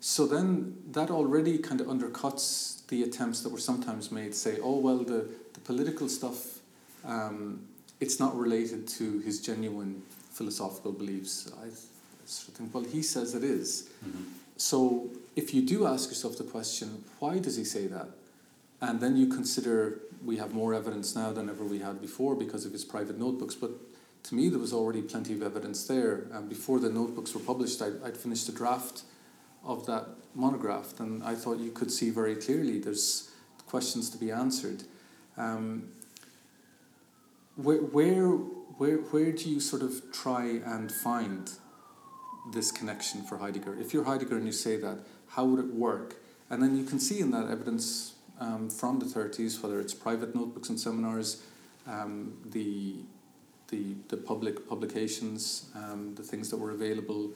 So 0.00 0.26
then 0.26 0.76
that 0.90 1.10
already 1.10 1.58
kind 1.58 1.80
of 1.80 1.86
undercuts 1.86 2.86
the 2.88 3.04
attempts 3.04 3.42
that 3.42 3.50
were 3.50 3.58
sometimes 3.58 4.10
made, 4.10 4.34
say, 4.34 4.58
oh, 4.62 4.78
well, 4.78 4.98
the, 4.98 5.28
the 5.52 5.60
political 5.60 6.08
stuff, 6.08 6.58
um, 7.04 7.60
it's 8.00 8.18
not 8.18 8.36
related 8.36 8.88
to 8.88 9.20
his 9.20 9.40
genuine 9.40 10.02
philosophical 10.32 10.92
beliefs. 10.92 11.52
I 11.62 11.68
sort 12.26 12.48
of 12.48 12.54
think, 12.54 12.74
well, 12.74 12.84
he 12.84 13.02
says 13.02 13.34
it 13.34 13.44
is. 13.44 13.90
Mm-hmm. 14.04 14.22
So 14.56 15.08
if 15.36 15.54
you 15.54 15.62
do 15.62 15.86
ask 15.86 16.08
yourself 16.08 16.36
the 16.36 16.44
question, 16.44 17.04
why 17.20 17.38
does 17.38 17.56
he 17.56 17.64
say 17.64 17.86
that? 17.86 18.08
And 18.80 19.00
then 19.00 19.16
you 19.16 19.28
consider 19.28 20.00
we 20.24 20.36
have 20.38 20.52
more 20.52 20.74
evidence 20.74 21.14
now 21.14 21.32
than 21.32 21.48
ever 21.48 21.64
we 21.64 21.78
had 21.78 22.00
before 22.00 22.34
because 22.34 22.64
of 22.64 22.72
his 22.72 22.84
private 22.84 23.18
notebooks. 23.18 23.54
But 23.54 23.70
to 24.24 24.34
me, 24.34 24.48
there 24.48 24.58
was 24.58 24.72
already 24.72 25.02
plenty 25.02 25.34
of 25.34 25.42
evidence 25.42 25.86
there. 25.86 26.26
Um, 26.32 26.48
before 26.48 26.78
the 26.78 26.90
notebooks 26.90 27.34
were 27.34 27.40
published, 27.40 27.82
I'd, 27.82 28.02
I'd 28.04 28.16
finished 28.16 28.48
a 28.48 28.52
draft 28.52 29.02
of 29.64 29.86
that 29.86 30.06
monograph, 30.34 31.00
and 31.00 31.22
I 31.22 31.34
thought 31.34 31.58
you 31.58 31.70
could 31.70 31.90
see 31.90 32.10
very 32.10 32.36
clearly 32.36 32.78
there's 32.78 33.30
questions 33.66 34.10
to 34.10 34.18
be 34.18 34.30
answered. 34.30 34.84
Um, 35.36 35.92
where, 37.56 37.78
where, 37.78 38.26
where, 38.28 38.96
where 38.96 39.32
do 39.32 39.50
you 39.50 39.60
sort 39.60 39.82
of 39.82 40.12
try 40.12 40.60
and 40.64 40.90
find 40.90 41.50
this 42.52 42.70
connection 42.70 43.22
for 43.22 43.38
Heidegger? 43.38 43.78
If 43.78 43.92
you're 43.92 44.04
Heidegger 44.04 44.36
and 44.36 44.46
you 44.46 44.52
say 44.52 44.76
that, 44.76 44.98
how 45.28 45.44
would 45.44 45.60
it 45.60 45.74
work? 45.74 46.16
And 46.50 46.62
then 46.62 46.76
you 46.76 46.84
can 46.84 46.98
see 46.98 47.20
in 47.20 47.30
that 47.30 47.48
evidence 47.50 48.14
um, 48.40 48.68
from 48.68 48.98
the 48.98 49.06
30s, 49.06 49.62
whether 49.62 49.80
it's 49.80 49.94
private 49.94 50.34
notebooks 50.34 50.68
and 50.68 50.78
seminars, 50.78 51.42
um, 51.86 52.38
the, 52.44 52.96
the, 53.72 53.94
the 54.08 54.16
public 54.16 54.68
publications, 54.68 55.70
um, 55.74 56.14
the 56.14 56.22
things 56.22 56.50
that 56.50 56.58
were 56.58 56.70
available 56.70 57.30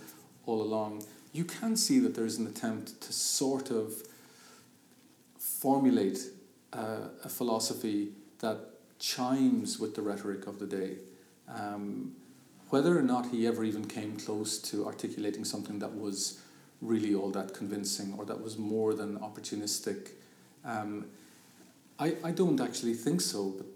all 0.45 0.63
along, 0.63 1.03
you 1.33 1.45
can 1.45 1.77
see 1.77 1.99
that 1.99 2.15
there's 2.15 2.37
an 2.37 2.47
attempt 2.47 3.01
to 3.01 3.13
sort 3.13 3.71
of 3.71 3.95
formulate 5.39 6.19
uh, 6.73 7.09
a 7.25 7.29
philosophy 7.29 8.11
that 8.39 8.59
chimes 8.99 9.81
with 9.81 9.97
the 9.97 10.03
rhetoric 10.03 10.47
of 10.47 10.59
the 10.59 10.67
day. 10.67 10.97
Um, 11.49 12.15
whether 12.69 12.97
or 12.99 13.03
not 13.03 13.27
he 13.31 13.47
ever 13.47 13.65
even 13.65 13.87
came 13.87 14.17
close 14.17 14.59
to 14.71 14.87
articulating 14.87 15.45
something 15.45 15.79
that 15.79 15.95
was 15.95 16.41
really 16.83 17.15
all 17.15 17.31
that 17.31 17.55
convincing 17.55 18.15
or 18.19 18.27
that 18.27 18.43
was 18.43 18.59
more 18.59 18.93
than 18.93 19.19
opportunistic, 19.21 20.11
um, 20.65 21.07
I, 21.99 22.15
I 22.23 22.31
don't 22.33 22.61
actually 22.61 22.95
think 22.95 23.23
so. 23.23 23.55
But 23.57 23.67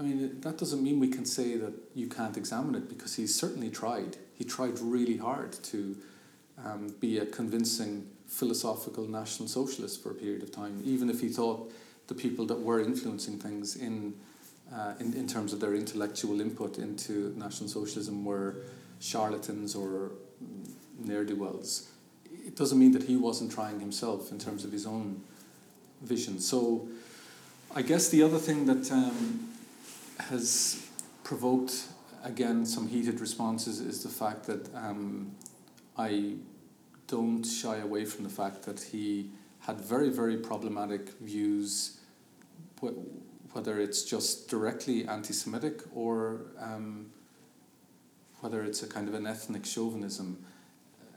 I 0.00 0.02
mean, 0.02 0.40
that 0.40 0.56
doesn't 0.56 0.82
mean 0.82 0.98
we 0.98 1.08
can 1.08 1.26
say 1.26 1.58
that 1.58 1.74
you 1.94 2.06
can't 2.06 2.34
examine 2.38 2.74
it 2.74 2.88
because 2.88 3.16
he's 3.16 3.34
certainly 3.34 3.68
tried. 3.68 4.16
He 4.34 4.44
tried 4.44 4.78
really 4.78 5.18
hard 5.18 5.52
to 5.64 5.94
um, 6.64 6.94
be 7.00 7.18
a 7.18 7.26
convincing 7.26 8.06
philosophical 8.26 9.06
national 9.06 9.46
socialist 9.46 10.02
for 10.02 10.12
a 10.12 10.14
period 10.14 10.42
of 10.42 10.52
time, 10.52 10.80
even 10.86 11.10
if 11.10 11.20
he 11.20 11.28
thought 11.28 11.70
the 12.06 12.14
people 12.14 12.46
that 12.46 12.58
were 12.58 12.80
influencing 12.80 13.38
things 13.38 13.76
in, 13.76 14.14
uh, 14.74 14.94
in, 15.00 15.12
in 15.12 15.26
terms 15.26 15.52
of 15.52 15.60
their 15.60 15.74
intellectual 15.74 16.40
input 16.40 16.78
into 16.78 17.34
National 17.36 17.68
Socialism 17.68 18.24
were 18.24 18.56
charlatans 19.00 19.74
or 19.74 20.12
ne'er 20.98 21.24
do 21.24 21.36
wells. 21.36 21.90
It 22.46 22.56
doesn't 22.56 22.78
mean 22.78 22.92
that 22.92 23.02
he 23.02 23.16
wasn't 23.16 23.52
trying 23.52 23.80
himself 23.80 24.32
in 24.32 24.38
terms 24.38 24.64
of 24.64 24.72
his 24.72 24.86
own 24.86 25.20
vision. 26.00 26.40
So, 26.40 26.88
I 27.76 27.82
guess 27.82 28.08
the 28.08 28.22
other 28.22 28.38
thing 28.38 28.64
that 28.66 28.90
um, 28.90 29.49
has 30.28 30.86
provoked 31.24 31.84
again 32.24 32.66
some 32.66 32.88
heated 32.88 33.20
responses 33.20 33.80
is 33.80 34.02
the 34.02 34.08
fact 34.08 34.44
that 34.44 34.74
um, 34.74 35.32
I 35.96 36.34
don't 37.06 37.44
shy 37.44 37.78
away 37.78 38.04
from 38.04 38.24
the 38.24 38.30
fact 38.30 38.62
that 38.64 38.80
he 38.80 39.30
had 39.60 39.80
very, 39.80 40.10
very 40.10 40.36
problematic 40.36 41.10
views, 41.20 41.98
whether 43.52 43.78
it's 43.80 44.02
just 44.04 44.48
directly 44.48 45.06
anti 45.06 45.32
Semitic 45.32 45.82
or 45.94 46.42
um, 46.58 47.10
whether 48.40 48.62
it's 48.62 48.82
a 48.82 48.86
kind 48.86 49.08
of 49.08 49.14
an 49.14 49.26
ethnic 49.26 49.66
chauvinism. 49.66 50.44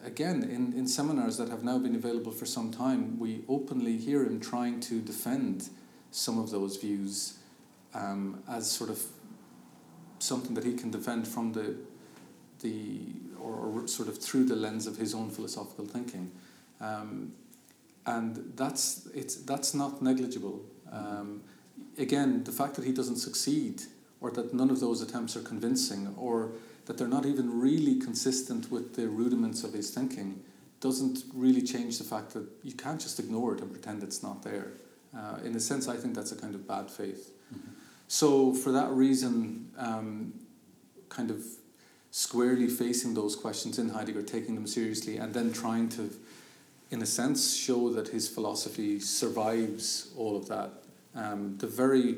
Again, 0.04 0.44
in, 0.44 0.74
in 0.74 0.88
seminars 0.88 1.38
that 1.38 1.48
have 1.48 1.64
now 1.64 1.78
been 1.78 1.96
available 1.96 2.34
for 2.34 2.46
some 2.46 2.72
time, 2.72 3.18
we 3.18 3.44
openly 3.48 3.96
hear 3.96 4.24
him 4.24 4.42
trying 4.42 4.82
to 4.82 5.00
defend 5.00 5.70
some 6.12 6.38
of 6.38 6.52
those 6.52 6.76
views 6.76 7.38
um, 7.94 8.44
as 8.50 8.70
sort 8.70 8.90
of 8.90 9.00
something 10.20 10.54
that 10.56 10.64
he 10.64 10.74
can 10.74 10.92
defend 10.92 11.28
from 11.28 11.54
the 11.54 11.76
the 12.62 13.02
or, 13.40 13.54
or, 13.54 13.88
sort 13.88 14.08
of 14.08 14.18
through 14.18 14.46
the 14.46 14.56
lens 14.56 14.88
of 14.88 14.96
his 14.98 15.14
own 15.14 15.30
philosophical 15.30 15.86
thinking, 15.86 16.32
um, 16.80 17.34
and 18.06 18.54
that's 18.56 19.08
it's 19.14 19.36
that's 19.36 19.74
not 19.74 20.02
negligible. 20.02 20.62
Um, 20.92 21.42
again, 21.98 22.44
the 22.44 22.52
fact 22.52 22.76
that 22.76 22.86
he 22.86 22.94
doesn't 22.94 23.18
succeed, 23.18 23.84
or 24.22 24.32
that 24.32 24.54
none 24.54 24.70
of 24.70 24.80
those 24.80 25.02
attempts 25.02 25.36
are 25.36 25.42
convincing, 25.42 26.14
or 26.18 26.52
that 26.86 26.98
they're 26.98 27.08
not 27.08 27.26
even 27.26 27.60
really 27.60 28.00
consistent 28.00 28.72
with 28.72 28.96
the 28.96 29.08
rudiments 29.08 29.64
of 29.64 29.74
his 29.74 29.90
thinking, 29.90 30.42
doesn't 30.80 31.24
really 31.34 31.62
change 31.62 31.98
the 31.98 32.04
fact 32.04 32.32
that 32.34 32.46
you 32.64 32.74
can't 32.74 33.00
just 33.00 33.20
ignore 33.20 33.56
it 33.56 33.62
and 33.62 33.72
pretend 33.72 34.04
it's 34.04 34.24
not 34.24 34.44
there. 34.44 34.74
Uh, 35.16 35.38
in 35.44 35.56
a 35.56 35.60
sense, 35.60 35.88
I 35.88 35.96
think 35.96 36.16
that's 36.16 36.32
a 36.32 36.36
kind 36.36 36.56
of 36.56 36.68
bad 36.68 36.90
faith. 36.90 37.32
So, 38.14 38.54
for 38.54 38.72
that 38.74 38.92
reason, 38.92 39.72
um, 39.76 40.36
kind 41.10 41.32
of 41.32 41.44
squarely 42.12 42.68
facing 42.68 43.16
those 43.16 43.36
questions 43.36 43.80
in 43.80 43.90
Heidegger, 43.90 44.22
taking 44.22 44.54
them 44.54 44.68
seriously, 44.68 45.18
and 45.18 45.34
then 45.34 45.52
trying 45.52 45.90
to, 45.98 46.12
in 46.92 47.02
a 47.02 47.08
sense, 47.08 47.56
show 47.56 47.90
that 47.90 48.10
his 48.10 48.30
philosophy 48.30 49.00
survives 49.00 50.14
all 50.16 50.38
of 50.38 50.48
that. 50.48 50.84
Um, 51.16 51.58
the 51.58 51.66
very 51.66 52.18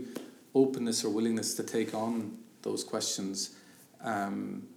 openness 0.54 1.06
or 1.06 1.12
willingness 1.12 1.54
to 1.54 1.64
take 1.64 1.94
on 1.94 2.40
those 2.62 2.84
questions 2.84 3.56
um, 4.04 4.68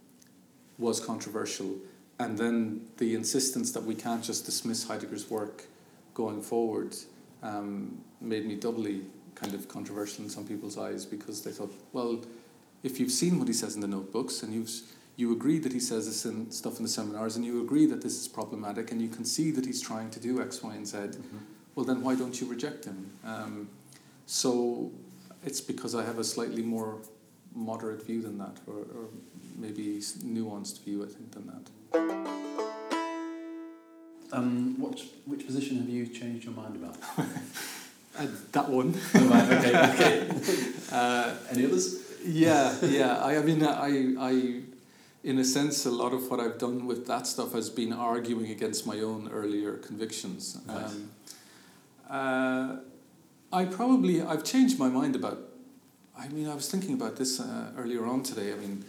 was 0.79 1.01
controversial. 1.01 1.79
And 2.21 2.39
then 2.39 2.87
the 2.99 3.17
insistence 3.17 3.73
that 3.73 3.83
we 3.83 3.97
can't 3.97 4.23
just 4.23 4.47
dismiss 4.47 4.87
Heidegger's 4.87 5.29
work 5.29 5.65
going 6.15 6.43
forward 6.43 6.95
um, 7.43 8.05
made 8.21 8.47
me 8.47 8.55
doubly 8.55 9.03
kind 9.41 9.55
of 9.55 9.69
controversial 9.69 10.25
in 10.25 10.31
some 10.31 10.45
people's 10.45 10.79
eyes 10.79 11.07
because 11.07 11.43
they 11.43 11.51
thought, 11.51 11.73
well, 11.93 12.25
if 12.83 12.99
you've 13.01 13.11
seen 13.11 13.39
what 13.39 13.49
he 13.49 13.55
says 13.55 13.75
in 13.75 13.81
the 13.81 13.89
notebooks 13.89 14.43
and 14.43 14.53
you've 14.53 14.71
you 15.19 15.33
agree 15.33 15.59
that 15.59 15.73
he 15.73 15.81
says 15.81 16.07
this 16.07 16.25
in 16.25 16.49
stuff 16.53 16.77
in 16.77 16.85
the 16.85 16.89
seminars 16.89 17.35
and 17.35 17.45
you 17.45 17.61
agree 17.61 17.87
that 17.87 18.03
this 18.03 18.21
is 18.21 18.29
problematic 18.29 18.93
and 18.93 19.03
you 19.03 19.09
can 19.09 19.25
see 19.25 19.51
that 19.51 19.67
he's 19.67 19.81
trying 19.81 20.11
to 20.11 20.21
do 20.21 20.41
X, 20.41 20.63
Y, 20.63 20.73
and 20.73 20.87
Z, 20.87 20.97
mm-hmm. 20.97 21.39
well, 21.75 21.85
then 21.85 22.03
why 22.03 22.15
don't 22.15 22.41
you 22.41 22.47
reject 22.47 22.85
him? 22.85 23.11
Um, 23.25 23.69
so 24.27 24.93
it's 25.45 25.61
because 25.61 25.97
I 25.97 26.05
have 26.05 26.21
a 26.21 26.25
slightly 26.25 26.63
more 26.63 26.99
moderate 27.53 28.07
view 28.07 28.23
than 28.23 28.39
that, 28.39 28.59
or, 28.69 28.77
or 28.77 29.09
maybe 29.57 29.99
nuanced 30.23 30.85
view, 30.85 31.03
I 31.03 31.09
think, 31.09 31.33
than 31.33 31.47
that. 31.49 31.69
Um, 34.31 34.79
what, 34.79 35.01
which 35.27 35.45
position 35.47 35.79
have 35.79 35.89
you 35.89 36.07
changed 36.07 36.45
your 36.45 36.55
mind 36.55 36.77
about? 36.77 36.97
uh, 38.19 38.27
that 38.53 38.69
one. 38.69 38.95
oh, 39.15 39.29
right, 39.29 39.53
okay, 39.53 39.77
okay. 39.91 40.73
uh, 40.93 41.35
Any 41.51 41.67
others? 41.67 42.03
Yeah, 42.25 42.75
yeah. 42.83 43.19
I, 43.19 43.37
I 43.39 43.43
mean, 43.43 43.65
I, 43.65 44.15
I, 44.19 44.61
in 45.23 45.39
a 45.39 45.45
sense, 45.45 45.87
a 45.87 45.91
lot 45.91 46.13
of 46.13 46.31
what 46.31 46.41
I've 46.41 46.59
done 46.59 46.87
with 46.87 47.07
that 47.07 47.27
stuff 47.27 47.53
has 47.53 47.71
been 47.71 47.93
arguing 47.93 48.51
against 48.51 48.87
my 48.87 49.01
own 49.01 49.31
earlier 49.33 49.75
convictions. 49.75 50.59
Nice. 50.67 50.93
Um, 50.93 51.11
uh, 52.11 52.77
I 53.53 53.65
probably 53.65 54.21
I've 54.23 54.45
changed 54.45 54.79
my 54.79 54.89
mind 54.89 55.15
about. 55.17 55.39
I 56.19 56.29
mean, 56.29 56.49
I 56.49 56.55
was 56.55 56.69
thinking 56.69 56.95
about 56.95 57.17
this 57.17 57.39
uh, 57.39 57.71
earlier 57.77 58.05
on 58.05 58.23
today. 58.23 58.53
I 58.53 58.57
mean, 58.57 58.85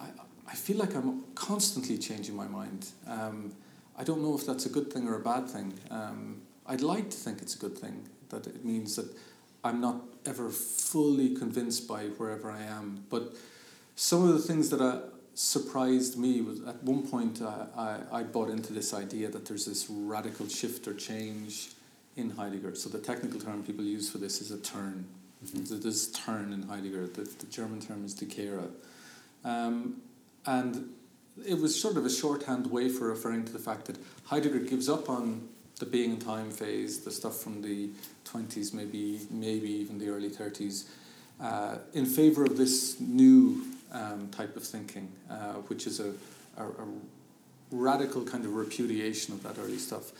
I 0.00 0.06
I 0.46 0.54
feel 0.54 0.76
like 0.76 0.94
I'm 0.94 1.24
constantly 1.34 1.98
changing 1.98 2.36
my 2.36 2.46
mind. 2.46 2.88
Um, 3.08 3.52
I 3.96 4.04
don't 4.04 4.22
know 4.22 4.34
if 4.34 4.44
that's 4.44 4.66
a 4.66 4.68
good 4.68 4.92
thing 4.92 5.08
or 5.08 5.14
a 5.14 5.20
bad 5.20 5.48
thing. 5.48 5.72
Um, 5.90 6.42
I'd 6.66 6.80
like 6.82 7.10
to 7.10 7.16
think 7.16 7.40
it's 7.42 7.54
a 7.54 7.58
good 7.58 7.78
thing 7.78 8.08
that 8.42 8.54
it 8.54 8.64
means 8.64 8.96
that 8.96 9.06
I'm 9.62 9.80
not 9.80 10.02
ever 10.26 10.50
fully 10.50 11.34
convinced 11.34 11.88
by 11.88 12.04
wherever 12.04 12.50
I 12.50 12.62
am. 12.62 13.04
But 13.08 13.34
some 13.96 14.28
of 14.28 14.34
the 14.34 14.40
things 14.40 14.70
that 14.70 14.80
uh, 14.80 15.00
surprised 15.34 16.18
me 16.18 16.40
was 16.40 16.60
at 16.62 16.82
one 16.82 17.06
point 17.06 17.40
uh, 17.40 17.66
I, 17.76 17.98
I 18.12 18.22
bought 18.22 18.50
into 18.50 18.72
this 18.72 18.92
idea 18.92 19.28
that 19.28 19.46
there's 19.46 19.64
this 19.64 19.88
radical 19.88 20.48
shift 20.48 20.86
or 20.86 20.94
change 20.94 21.70
in 22.16 22.30
Heidegger. 22.30 22.74
So 22.74 22.88
the 22.88 22.98
technical 22.98 23.40
term 23.40 23.62
people 23.62 23.84
use 23.84 24.10
for 24.10 24.18
this 24.18 24.40
is 24.40 24.50
a 24.50 24.58
turn. 24.58 25.06
Mm-hmm. 25.44 25.64
So 25.64 25.74
there's 25.76 26.10
turn 26.12 26.52
in 26.52 26.62
Heidegger. 26.62 27.06
The, 27.06 27.22
the 27.22 27.46
German 27.46 27.80
term 27.80 28.04
is 28.04 28.14
die 28.14 28.26
Kehre. 28.26 28.70
Um, 29.44 30.00
and 30.46 30.90
it 31.46 31.58
was 31.58 31.78
sort 31.78 31.96
of 31.96 32.06
a 32.06 32.10
shorthand 32.10 32.70
way 32.70 32.88
for 32.88 33.08
referring 33.08 33.44
to 33.44 33.52
the 33.52 33.58
fact 33.58 33.86
that 33.86 33.96
Heidegger 34.26 34.60
gives 34.60 34.88
up 34.88 35.08
on 35.08 35.48
the 35.78 35.86
being 35.86 36.12
in 36.12 36.18
time 36.18 36.50
phase, 36.50 37.00
the 37.00 37.10
stuff 37.10 37.36
from 37.36 37.62
the 37.62 37.90
20s, 38.24 38.72
maybe, 38.72 39.20
maybe 39.30 39.70
even 39.70 39.98
the 39.98 40.08
early 40.08 40.30
30s, 40.30 40.84
uh, 41.40 41.76
in 41.92 42.06
favor 42.06 42.44
of 42.44 42.56
this 42.56 43.00
new 43.00 43.64
um, 43.92 44.28
type 44.30 44.56
of 44.56 44.64
thinking, 44.64 45.10
uh, 45.30 45.54
which 45.68 45.86
is 45.86 46.00
a, 46.00 46.12
a, 46.56 46.64
a 46.64 46.86
radical 47.70 48.22
kind 48.24 48.44
of 48.44 48.54
repudiation 48.54 49.34
of 49.34 49.42
that 49.42 49.58
early 49.58 49.78
stuff. 49.78 50.12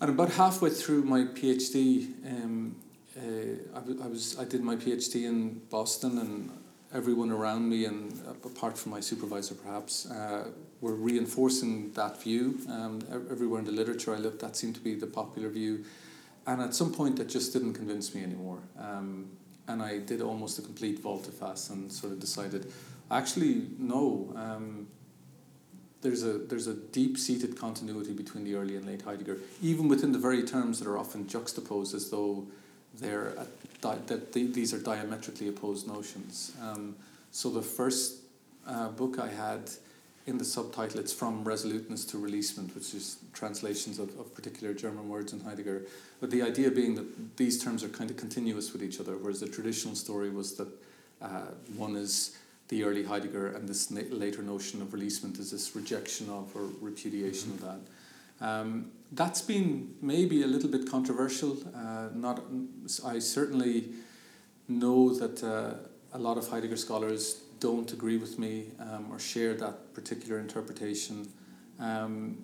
And 0.00 0.10
about 0.10 0.30
halfway 0.30 0.70
through 0.70 1.02
my 1.02 1.24
PhD, 1.24 2.08
um, 2.26 2.76
uh, 3.16 4.08
was 4.08 4.38
I 4.38 4.44
did 4.44 4.62
my 4.62 4.76
PhD 4.76 5.26
in 5.26 5.60
Boston, 5.70 6.18
and 6.18 6.50
everyone 6.92 7.30
around 7.30 7.68
me, 7.68 7.84
and 7.84 8.18
apart 8.44 8.78
from 8.78 8.92
my 8.92 9.00
supervisor 9.00 9.54
perhaps, 9.54 10.10
uh, 10.10 10.48
were 10.80 10.94
reinforcing 10.94 11.92
that 11.92 12.22
view. 12.22 12.58
Um, 12.68 13.00
everywhere 13.30 13.60
in 13.60 13.66
the 13.66 13.72
literature 13.72 14.14
I 14.14 14.18
looked, 14.18 14.40
that 14.40 14.56
seemed 14.56 14.74
to 14.76 14.80
be 14.80 14.94
the 14.94 15.06
popular 15.06 15.48
view, 15.48 15.84
and 16.46 16.62
at 16.62 16.74
some 16.74 16.92
point 16.92 17.16
that 17.16 17.28
just 17.28 17.52
didn't 17.52 17.74
convince 17.74 18.14
me 18.14 18.22
anymore. 18.22 18.58
Um, 18.78 19.30
and 19.68 19.82
I 19.82 19.98
did 19.98 20.20
almost 20.20 20.58
a 20.58 20.62
complete 20.62 20.98
volte-face 20.98 21.70
and 21.70 21.92
sort 21.92 22.12
of 22.12 22.18
decided, 22.18 22.72
actually 23.10 23.68
no. 23.78 24.32
Um, 24.34 24.88
there's 26.02 26.24
a 26.24 26.38
there's 26.38 26.66
a 26.66 26.74
deep 26.74 27.18
seated 27.18 27.58
continuity 27.58 28.14
between 28.14 28.44
the 28.44 28.54
early 28.54 28.76
and 28.76 28.86
late 28.86 29.02
Heidegger, 29.02 29.36
even 29.62 29.86
within 29.86 30.12
the 30.12 30.18
very 30.18 30.42
terms 30.42 30.78
that 30.78 30.88
are 30.88 30.98
often 30.98 31.28
juxtaposed 31.28 31.94
as 31.94 32.10
though 32.10 32.46
they're 32.94 33.34
di- 33.82 33.98
that 34.06 34.32
they, 34.32 34.44
these 34.44 34.72
are 34.72 34.78
diametrically 34.78 35.48
opposed 35.48 35.86
notions. 35.86 36.52
Um, 36.62 36.96
so 37.30 37.50
the 37.50 37.62
first 37.62 38.22
uh, 38.66 38.88
book 38.88 39.18
I 39.18 39.28
had 39.28 39.70
in 40.26 40.38
the 40.38 40.44
subtitle 40.44 41.00
it's 41.00 41.12
from 41.12 41.44
resoluteness 41.44 42.04
to 42.04 42.18
releasement, 42.18 42.74
which 42.74 42.94
is 42.94 43.18
translations 43.32 43.98
of, 43.98 44.08
of 44.18 44.34
particular 44.34 44.74
German 44.74 45.08
words 45.08 45.32
in 45.32 45.40
Heidegger. 45.40 45.86
But 46.20 46.30
the 46.30 46.42
idea 46.42 46.70
being 46.70 46.94
that 46.96 47.36
these 47.36 47.62
terms 47.62 47.82
are 47.82 47.88
kind 47.88 48.10
of 48.10 48.16
continuous 48.16 48.72
with 48.72 48.82
each 48.82 49.00
other, 49.00 49.16
whereas 49.16 49.40
the 49.40 49.48
traditional 49.48 49.94
story 49.94 50.30
was 50.30 50.54
that 50.56 50.68
uh, 51.22 51.46
one 51.76 51.96
is 51.96 52.36
the 52.68 52.84
early 52.84 53.04
Heidegger, 53.04 53.48
and 53.48 53.68
this 53.68 53.90
na- 53.90 54.02
later 54.10 54.42
notion 54.42 54.80
of 54.80 54.92
releasement 54.92 55.38
is 55.38 55.50
this 55.50 55.74
rejection 55.74 56.28
of 56.30 56.54
or 56.54 56.68
repudiation 56.80 57.52
mm-hmm. 57.52 57.66
of 57.66 57.80
that. 58.40 58.46
Um, 58.46 58.92
that's 59.12 59.42
been 59.42 59.94
maybe 60.00 60.42
a 60.42 60.46
little 60.46 60.70
bit 60.70 60.88
controversial. 60.88 61.58
Uh, 61.74 62.08
not, 62.14 62.42
I 63.04 63.18
certainly 63.18 63.88
know 64.68 65.12
that 65.14 65.42
uh, 65.42 65.74
a 66.12 66.18
lot 66.18 66.38
of 66.38 66.48
Heidegger 66.48 66.76
scholars 66.76 67.42
don't 67.60 67.92
agree 67.92 68.16
with 68.16 68.38
me 68.38 68.72
um, 68.80 69.06
or 69.10 69.18
share 69.18 69.54
that 69.54 69.94
particular 69.94 70.38
interpretation. 70.40 71.28
Um, 71.78 72.42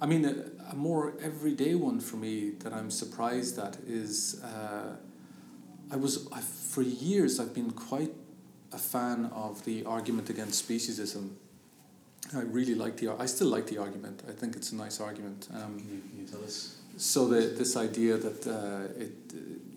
I 0.00 0.06
mean, 0.06 0.24
a, 0.24 0.72
a, 0.72 0.76
more 0.76 1.14
everyday 1.22 1.74
one 1.74 2.00
for 2.00 2.16
me 2.16 2.50
that 2.60 2.72
I'm 2.72 2.90
surprised 2.90 3.58
at 3.58 3.76
is 3.86 4.42
uh, 4.44 4.96
I 5.90 5.96
was 5.96 6.28
I, 6.32 6.40
for 6.40 6.82
years 6.82 7.40
I've 7.40 7.54
been 7.54 7.70
quite 7.70 8.12
a 8.72 8.78
fan 8.78 9.26
of 9.34 9.64
the 9.64 9.84
argument 9.84 10.28
against 10.28 10.68
speciesism. 10.68 11.30
I 12.34 12.40
really 12.40 12.74
like 12.74 12.96
the. 12.96 13.10
I 13.18 13.26
still 13.26 13.48
like 13.48 13.66
the 13.66 13.78
argument. 13.78 14.22
I 14.28 14.32
think 14.32 14.56
it's 14.56 14.72
a 14.72 14.76
nice 14.76 15.00
argument. 15.00 15.48
Um, 15.54 15.78
can, 15.78 15.88
you, 15.88 16.02
can 16.10 16.20
you 16.20 16.26
tell 16.26 16.42
us? 16.42 16.76
So 16.96 17.28
the, 17.28 17.40
this 17.40 17.76
idea 17.76 18.16
that 18.16 18.46
uh, 18.46 19.00
it, 19.00 19.12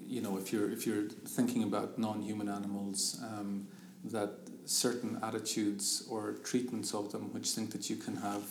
you 0.07 0.21
know, 0.21 0.37
if 0.37 0.51
you're 0.51 0.69
if 0.71 0.85
you're 0.87 1.07
thinking 1.27 1.63
about 1.63 1.99
non-human 1.99 2.49
animals, 2.49 3.21
um, 3.23 3.67
that 4.05 4.48
certain 4.69 5.17
attitudes 5.23 6.05
or 6.09 6.33
treatments 6.43 6.93
of 6.93 7.11
them, 7.11 7.33
which 7.33 7.49
think 7.49 7.71
that 7.71 7.89
you 7.89 7.95
can 7.95 8.15
have 8.17 8.43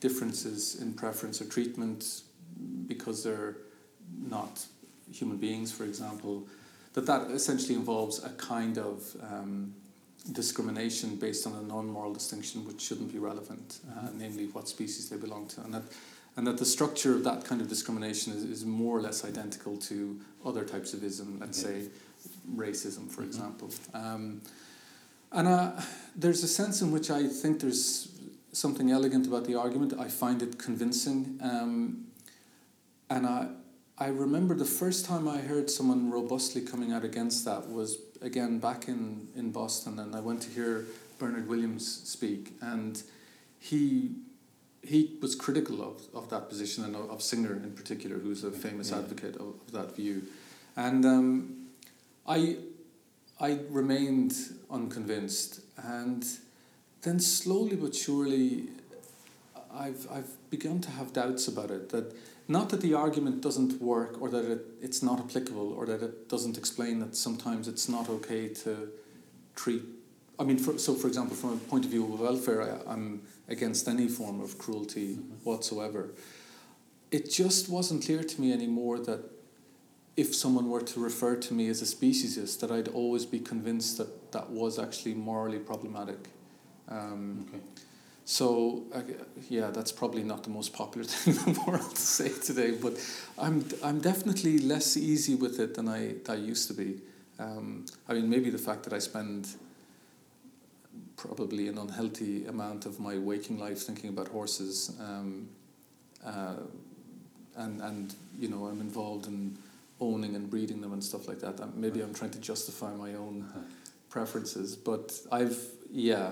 differences 0.00 0.80
in 0.80 0.94
preference 0.94 1.40
or 1.42 1.46
treatment 1.46 2.22
because 2.86 3.24
they're 3.24 3.56
not 4.30 4.64
human 5.12 5.36
beings, 5.36 5.72
for 5.72 5.84
example, 5.84 6.46
that 6.94 7.06
that 7.06 7.30
essentially 7.32 7.74
involves 7.74 8.22
a 8.24 8.30
kind 8.30 8.78
of 8.78 9.16
um, 9.22 9.74
discrimination 10.32 11.16
based 11.16 11.46
on 11.46 11.54
a 11.54 11.62
non-moral 11.62 12.12
distinction 12.12 12.64
which 12.64 12.80
shouldn't 12.80 13.12
be 13.12 13.18
relevant, 13.18 13.80
uh, 13.96 14.08
namely 14.14 14.46
what 14.46 14.68
species 14.68 15.08
they 15.08 15.16
belong 15.16 15.48
to, 15.48 15.60
and 15.62 15.74
that 15.74 15.82
and 16.36 16.46
that 16.46 16.56
the 16.56 16.64
structure 16.64 17.16
of 17.16 17.24
that 17.24 17.44
kind 17.44 17.60
of 17.60 17.68
discrimination 17.68 18.32
is, 18.32 18.44
is 18.44 18.64
more 18.64 18.96
or 18.96 19.00
less 19.00 19.24
identical 19.24 19.76
to 19.76 20.20
other 20.46 20.64
types 20.64 20.94
of 20.94 21.02
ism, 21.02 21.38
let's 21.40 21.64
okay. 21.64 21.80
say 21.80 21.88
racism, 22.54 23.10
for 23.10 23.22
mm-hmm. 23.22 23.24
example. 23.24 23.70
Um, 23.92 24.40
and 25.32 25.48
uh, 25.48 25.72
there's 26.16 26.42
a 26.42 26.48
sense 26.48 26.82
in 26.82 26.90
which 26.90 27.10
I 27.10 27.26
think 27.26 27.60
there's 27.60 28.08
something 28.52 28.90
elegant 28.90 29.26
about 29.26 29.44
the 29.44 29.54
argument. 29.54 29.94
I 29.98 30.08
find 30.08 30.42
it 30.42 30.58
convincing. 30.58 31.38
Um, 31.42 32.06
and 33.10 33.26
I, 33.26 33.48
I 33.98 34.08
remember 34.08 34.54
the 34.54 34.64
first 34.64 35.04
time 35.04 35.28
I 35.28 35.38
heard 35.38 35.70
someone 35.70 36.10
robustly 36.10 36.62
coming 36.62 36.92
out 36.92 37.04
against 37.04 37.44
that 37.44 37.68
was 37.68 37.98
again 38.20 38.58
back 38.58 38.88
in, 38.88 39.28
in 39.34 39.50
Boston, 39.50 39.98
and 39.98 40.14
I 40.14 40.20
went 40.20 40.42
to 40.42 40.50
hear 40.50 40.86
Bernard 41.18 41.48
Williams 41.48 41.86
speak, 42.08 42.54
and 42.60 43.02
he 43.58 44.12
he 44.82 45.18
was 45.20 45.34
critical 45.34 45.82
of, 45.82 46.02
of 46.14 46.30
that 46.30 46.48
position 46.48 46.84
and 46.84 46.94
of, 46.94 47.10
of 47.10 47.20
Singer 47.20 47.54
in 47.54 47.72
particular, 47.72 48.16
who's 48.18 48.44
a 48.44 48.52
famous 48.52 48.90
yeah. 48.90 48.98
advocate 48.98 49.34
of, 49.36 49.54
of, 49.66 49.72
that 49.72 49.96
view, 49.96 50.22
and 50.76 51.04
um, 51.04 51.66
I 52.26 52.56
I 53.40 53.60
remained 53.70 54.34
unconvinced, 54.70 55.60
and 55.76 56.24
then 57.02 57.20
slowly 57.20 57.76
but 57.76 57.94
surely, 57.94 58.68
I've 59.72 60.06
I've 60.10 60.50
begun 60.50 60.80
to 60.80 60.90
have 60.90 61.12
doubts 61.12 61.48
about 61.48 61.70
it 61.70 61.90
that 61.90 62.14
not 62.48 62.70
that 62.70 62.80
the 62.80 62.94
argument 62.94 63.42
doesn't 63.42 63.80
work 63.80 64.20
or 64.20 64.30
that 64.30 64.44
it, 64.44 64.66
it's 64.80 65.02
not 65.02 65.20
applicable 65.20 65.72
or 65.74 65.84
that 65.86 66.02
it 66.02 66.28
doesn't 66.28 66.56
explain 66.56 66.98
that 67.00 67.14
sometimes 67.14 67.68
it's 67.68 67.88
not 67.88 68.08
okay 68.08 68.48
to 68.48 68.88
treat. 69.54 69.82
I 70.38 70.44
mean, 70.44 70.58
for, 70.58 70.78
so 70.78 70.94
for 70.94 71.08
example, 71.08 71.36
from 71.36 71.52
a 71.52 71.56
point 71.56 71.84
of 71.84 71.90
view 71.90 72.04
of 72.04 72.20
welfare, 72.20 72.80
I, 72.86 72.92
am 72.92 73.22
against 73.48 73.86
any 73.86 74.08
form 74.08 74.40
of 74.40 74.56
cruelty 74.56 75.16
mm-hmm. 75.16 75.34
whatsoever. 75.44 76.10
It 77.10 77.30
just 77.30 77.68
wasn't 77.68 78.04
clear 78.04 78.22
to 78.22 78.40
me 78.40 78.52
anymore 78.52 78.98
that 79.00 79.20
if 80.18 80.34
someone 80.34 80.68
were 80.68 80.80
to 80.82 81.00
refer 81.00 81.36
to 81.36 81.54
me 81.54 81.68
as 81.68 81.80
a 81.80 81.84
speciesist, 81.84 82.58
that 82.60 82.70
I'd 82.72 82.88
always 82.88 83.24
be 83.24 83.38
convinced 83.38 83.98
that 83.98 84.32
that 84.32 84.50
was 84.50 84.78
actually 84.78 85.14
morally 85.14 85.60
problematic. 85.60 86.18
Um, 86.88 87.46
Okay. 87.48 87.62
so 88.24 88.82
uh, 88.92 89.02
yeah, 89.48 89.70
that's 89.70 89.92
probably 89.92 90.24
not 90.24 90.42
the 90.42 90.50
most 90.50 90.72
popular 90.72 91.06
thing 91.12 91.34
in 91.46 91.54
the 91.54 91.60
world 91.70 91.94
to 91.94 92.02
say 92.18 92.30
today, 92.48 92.72
but 92.72 92.94
I'm 93.38 93.64
I'm 93.82 94.00
definitely 94.00 94.58
less 94.58 94.96
easy 94.96 95.34
with 95.36 95.60
it 95.60 95.74
than 95.74 95.88
I 95.88 96.14
I 96.28 96.34
used 96.50 96.66
to 96.68 96.74
be. 96.74 97.00
Um, 97.38 97.84
I 98.08 98.14
mean, 98.14 98.28
maybe 98.28 98.50
the 98.50 98.58
fact 98.68 98.82
that 98.84 98.92
I 98.92 99.00
spend 99.00 99.46
probably 101.16 101.68
an 101.68 101.78
unhealthy 101.78 102.46
amount 102.46 102.86
of 102.86 102.98
my 103.00 103.18
waking 103.18 103.58
life 103.58 103.78
thinking 103.86 104.10
about 104.10 104.28
horses, 104.28 104.96
um, 105.00 105.48
uh, 106.24 106.56
and 107.56 107.80
and 107.80 108.14
you 108.38 108.48
know 108.48 108.66
I'm 108.66 108.80
involved 108.80 109.26
in 109.26 109.56
owning 110.00 110.36
and 110.36 110.48
breeding 110.50 110.80
them 110.80 110.92
and 110.92 111.02
stuff 111.02 111.26
like 111.28 111.40
that. 111.40 111.76
Maybe 111.76 112.00
I'm 112.00 112.14
trying 112.14 112.30
to 112.32 112.38
justify 112.40 112.94
my 112.94 113.14
own 113.14 113.46
preferences, 114.10 114.76
but 114.76 115.12
I've 115.32 115.58
yeah, 115.90 116.30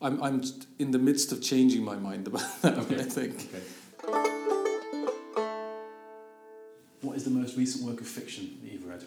I'm 0.00 0.22
I'm 0.22 0.42
in 0.78 0.90
the 0.90 0.98
midst 0.98 1.32
of 1.32 1.42
changing 1.42 1.84
my 1.84 1.96
mind 1.96 2.26
about 2.26 2.42
that. 2.62 2.78
Okay. 2.78 3.00
I 3.00 3.02
think. 3.04 3.34
Okay. 3.54 3.62
What 7.00 7.16
is 7.16 7.24
the 7.24 7.30
most 7.30 7.56
recent 7.56 7.84
work 7.84 8.00
of 8.00 8.06
fiction 8.06 8.58
that 8.62 8.72
you've 8.72 8.86
read? 8.86 9.04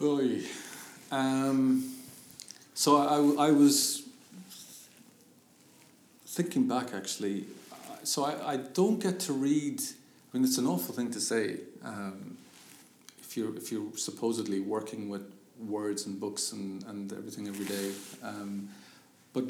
Oy. 0.00 0.42
Um, 1.10 1.94
so 2.74 2.96
I, 2.96 3.48
I 3.48 3.50
was 3.50 4.02
thinking 6.26 6.66
back 6.66 6.94
actually. 6.94 7.44
uh, 7.72 7.96
So 8.04 8.24
I, 8.24 8.52
I 8.52 8.56
don't 8.56 8.98
get 8.98 9.20
to 9.20 9.32
read. 9.32 9.80
I 9.82 10.36
mean, 10.36 10.44
it's 10.44 10.58
an 10.58 10.66
awful 10.66 10.94
thing 10.94 11.10
to 11.10 11.20
say. 11.20 11.56
Um, 11.84 12.38
you're 13.38 13.54
if 13.56 13.66
you're 13.72 13.96
supposedly 13.96 14.60
working 14.60 15.02
with 15.14 15.24
words 15.58 16.06
and 16.06 16.20
books 16.20 16.52
and, 16.52 16.84
and 16.90 17.12
everything 17.12 17.48
every 17.48 17.64
day, 17.76 17.88
um, 18.22 18.68
but 19.32 19.46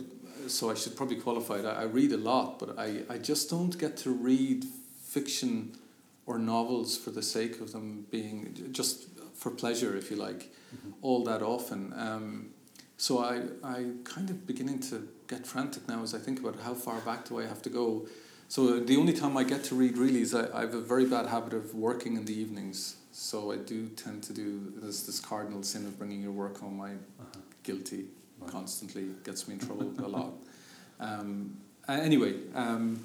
so 0.46 0.70
I 0.70 0.74
should 0.74 0.96
probably 0.96 1.16
qualify 1.16 1.57
it. 1.61 1.66
I, 1.66 1.83
I 1.83 1.85
read 1.85 2.12
a 2.12 2.16
lot, 2.16 2.59
but 2.61 2.79
I, 2.79 3.03
I 3.14 3.18
just 3.18 3.51
don't 3.51 3.77
get 3.79 3.96
to 4.05 4.11
read 4.11 4.64
fiction 5.03 5.72
or 6.27 6.38
novels 6.38 6.96
for 6.96 7.11
the 7.11 7.22
sake 7.22 7.61
of 7.61 7.72
them 7.72 8.07
being 8.11 8.68
just 8.72 9.09
for 9.35 9.51
pleasure, 9.51 9.96
if 9.96 10.11
you 10.11 10.16
like, 10.16 10.53
all 11.03 11.24
that 11.24 11.42
often. 11.42 11.92
Um, 11.96 12.51
so 12.96 13.18
I 13.18 13.35
I 13.62 13.79
kind 14.05 14.29
of 14.31 14.46
beginning 14.46 14.81
to 14.90 15.09
get 15.29 15.46
frantic 15.46 15.88
now 15.88 16.03
as 16.03 16.14
I 16.14 16.18
think 16.18 16.40
about 16.40 16.57
how 16.61 16.74
far 16.74 17.01
back 17.01 17.29
do 17.29 17.40
I 17.40 17.46
have 17.46 17.62
to 17.62 17.70
go. 17.70 18.07
So 18.48 18.81
the 18.81 18.96
only 18.96 19.12
time 19.12 19.37
I 19.37 19.44
get 19.44 19.64
to 19.64 19.74
read 19.74 19.98
really 19.98 20.22
is 20.22 20.35
I, 20.35 20.44
I 20.59 20.61
have 20.61 20.74
a 20.74 20.81
very 20.81 21.05
bad 21.05 21.27
habit 21.27 21.53
of 21.53 21.74
working 21.74 22.16
in 22.16 22.24
the 22.24 22.35
evenings. 22.35 22.96
So 23.20 23.50
I 23.50 23.57
do 23.57 23.88
tend 23.96 24.22
to 24.24 24.33
do 24.33 24.72
this 24.76 25.02
this 25.02 25.18
cardinal 25.18 25.64
sin 25.64 25.87
of 25.87 25.98
bringing 25.98 26.22
your 26.22 26.31
work 26.31 26.61
home. 26.61 26.81
I 26.81 26.90
Uh-huh. 26.92 27.40
guilty 27.64 28.07
Right. 28.40 28.50
constantly 28.52 29.07
gets 29.24 29.48
me 29.48 29.54
in 29.54 29.61
trouble 29.61 29.92
a 29.98 30.09
lot. 30.09 30.33
Um, 31.00 31.57
anyway, 31.88 32.35
um, 32.54 33.00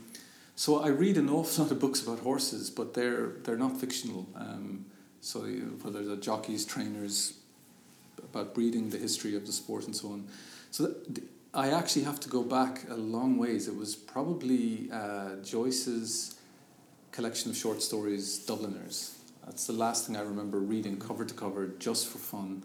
so 0.55 0.75
I 0.87 0.89
read 0.89 1.17
an 1.17 1.29
awful 1.29 1.63
lot 1.63 1.71
of 1.71 1.79
books 1.79 1.99
about 2.03 2.19
horses, 2.19 2.69
but 2.69 2.93
they're 2.93 3.27
they're 3.43 3.57
not 3.57 3.79
fictional. 3.79 4.27
Um, 4.35 4.85
so 5.21 5.45
you 5.45 5.61
know, 5.63 5.73
whether 5.83 6.05
they're 6.05 6.25
jockeys, 6.31 6.63
trainers, 6.63 7.33
about 8.23 8.53
breeding, 8.53 8.91
the 8.91 8.99
history 8.99 9.35
of 9.35 9.43
the 9.47 9.51
sport, 9.51 9.85
and 9.87 9.95
so 9.95 10.09
on. 10.09 10.27
So 10.69 10.85
th- 10.85 10.97
th- 11.15 11.27
I 11.55 11.71
actually 11.71 12.05
have 12.05 12.19
to 12.19 12.29
go 12.29 12.43
back 12.43 12.87
a 12.89 12.95
long 12.95 13.37
ways. 13.39 13.67
It 13.67 13.75
was 13.75 13.95
probably 13.95 14.89
uh, 14.91 15.37
Joyce's 15.43 16.35
collection 17.11 17.49
of 17.51 17.57
short 17.57 17.81
stories, 17.81 18.37
Dubliners. 18.45 19.11
That's 19.45 19.67
the 19.67 19.73
last 19.73 20.07
thing 20.07 20.15
I 20.15 20.21
remember 20.21 20.59
reading 20.59 20.97
cover 20.97 21.25
to 21.25 21.33
cover, 21.33 21.67
just 21.79 22.07
for 22.07 22.17
fun, 22.17 22.63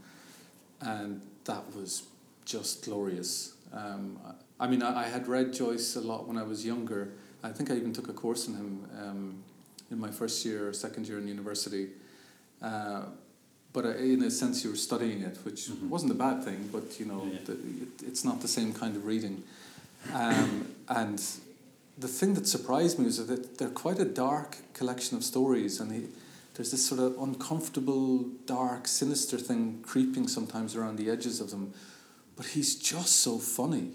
and 0.81 1.21
that 1.45 1.75
was 1.75 2.05
just 2.45 2.85
glorious. 2.85 3.55
Um, 3.73 4.19
I 4.61 4.67
mean, 4.69 4.83
I, 4.83 5.05
I 5.05 5.09
had 5.09 5.29
read 5.29 5.53
Joyce 5.53 5.97
a 5.97 6.01
lot 6.01 6.27
when 6.29 6.37
I 6.39 6.43
was 6.43 6.65
younger. 6.65 7.11
I 7.43 7.51
think 7.51 7.71
I 7.71 7.75
even 7.75 7.93
took 7.93 8.09
a 8.09 8.13
course 8.13 8.49
in 8.49 8.55
him 8.55 8.87
um, 8.99 9.43
in 9.91 9.99
my 9.99 10.11
first 10.11 10.45
year 10.45 10.69
or 10.69 10.73
second 10.73 11.07
year 11.09 11.19
in 11.19 11.29
university. 11.29 11.89
Uh, 12.63 13.03
but 13.73 13.85
uh, 13.85 13.91
in 13.97 14.23
a 14.23 14.31
sense, 14.31 14.65
you 14.65 14.71
were 14.71 14.77
studying 14.77 15.23
it, 15.23 15.39
which 15.45 15.69
Mhm. 15.69 15.89
wasn't 15.89 16.11
a 16.13 16.15
bad 16.15 16.43
thing. 16.43 16.69
But 16.73 16.99
you 16.99 17.07
know, 17.07 17.29
yeah. 17.31 17.39
The, 17.45 17.53
it, 17.53 18.03
it's 18.07 18.25
not 18.25 18.41
the 18.41 18.49
same 18.49 18.73
kind 18.73 18.97
of 18.97 19.05
reading. 19.05 19.43
Um, 20.15 20.69
and 20.89 21.23
the 21.99 22.09
thing 22.09 22.35
that 22.35 22.47
surprised 22.49 22.99
me 22.99 23.05
was 23.07 23.25
that 23.27 23.59
they're 23.59 23.69
quite 23.69 23.99
a 23.99 24.05
dark 24.05 24.57
collection 24.73 25.17
of 25.17 25.25
stories, 25.25 25.81
and 25.81 25.93
he, 25.93 26.07
there's 26.59 26.73
this 26.73 26.85
sort 26.85 27.01
of 27.01 27.17
uncomfortable, 27.23 28.25
dark, 28.45 28.89
sinister 28.89 29.39
thing 29.39 29.79
creeping 29.83 30.27
sometimes 30.27 30.75
around 30.75 30.97
the 30.97 31.09
edges 31.09 31.41
of 31.41 31.53
them. 31.53 31.73
But 32.35 32.47
he's 32.47 32.75
just 32.75 33.21
so 33.21 33.39
funny. 33.39 33.93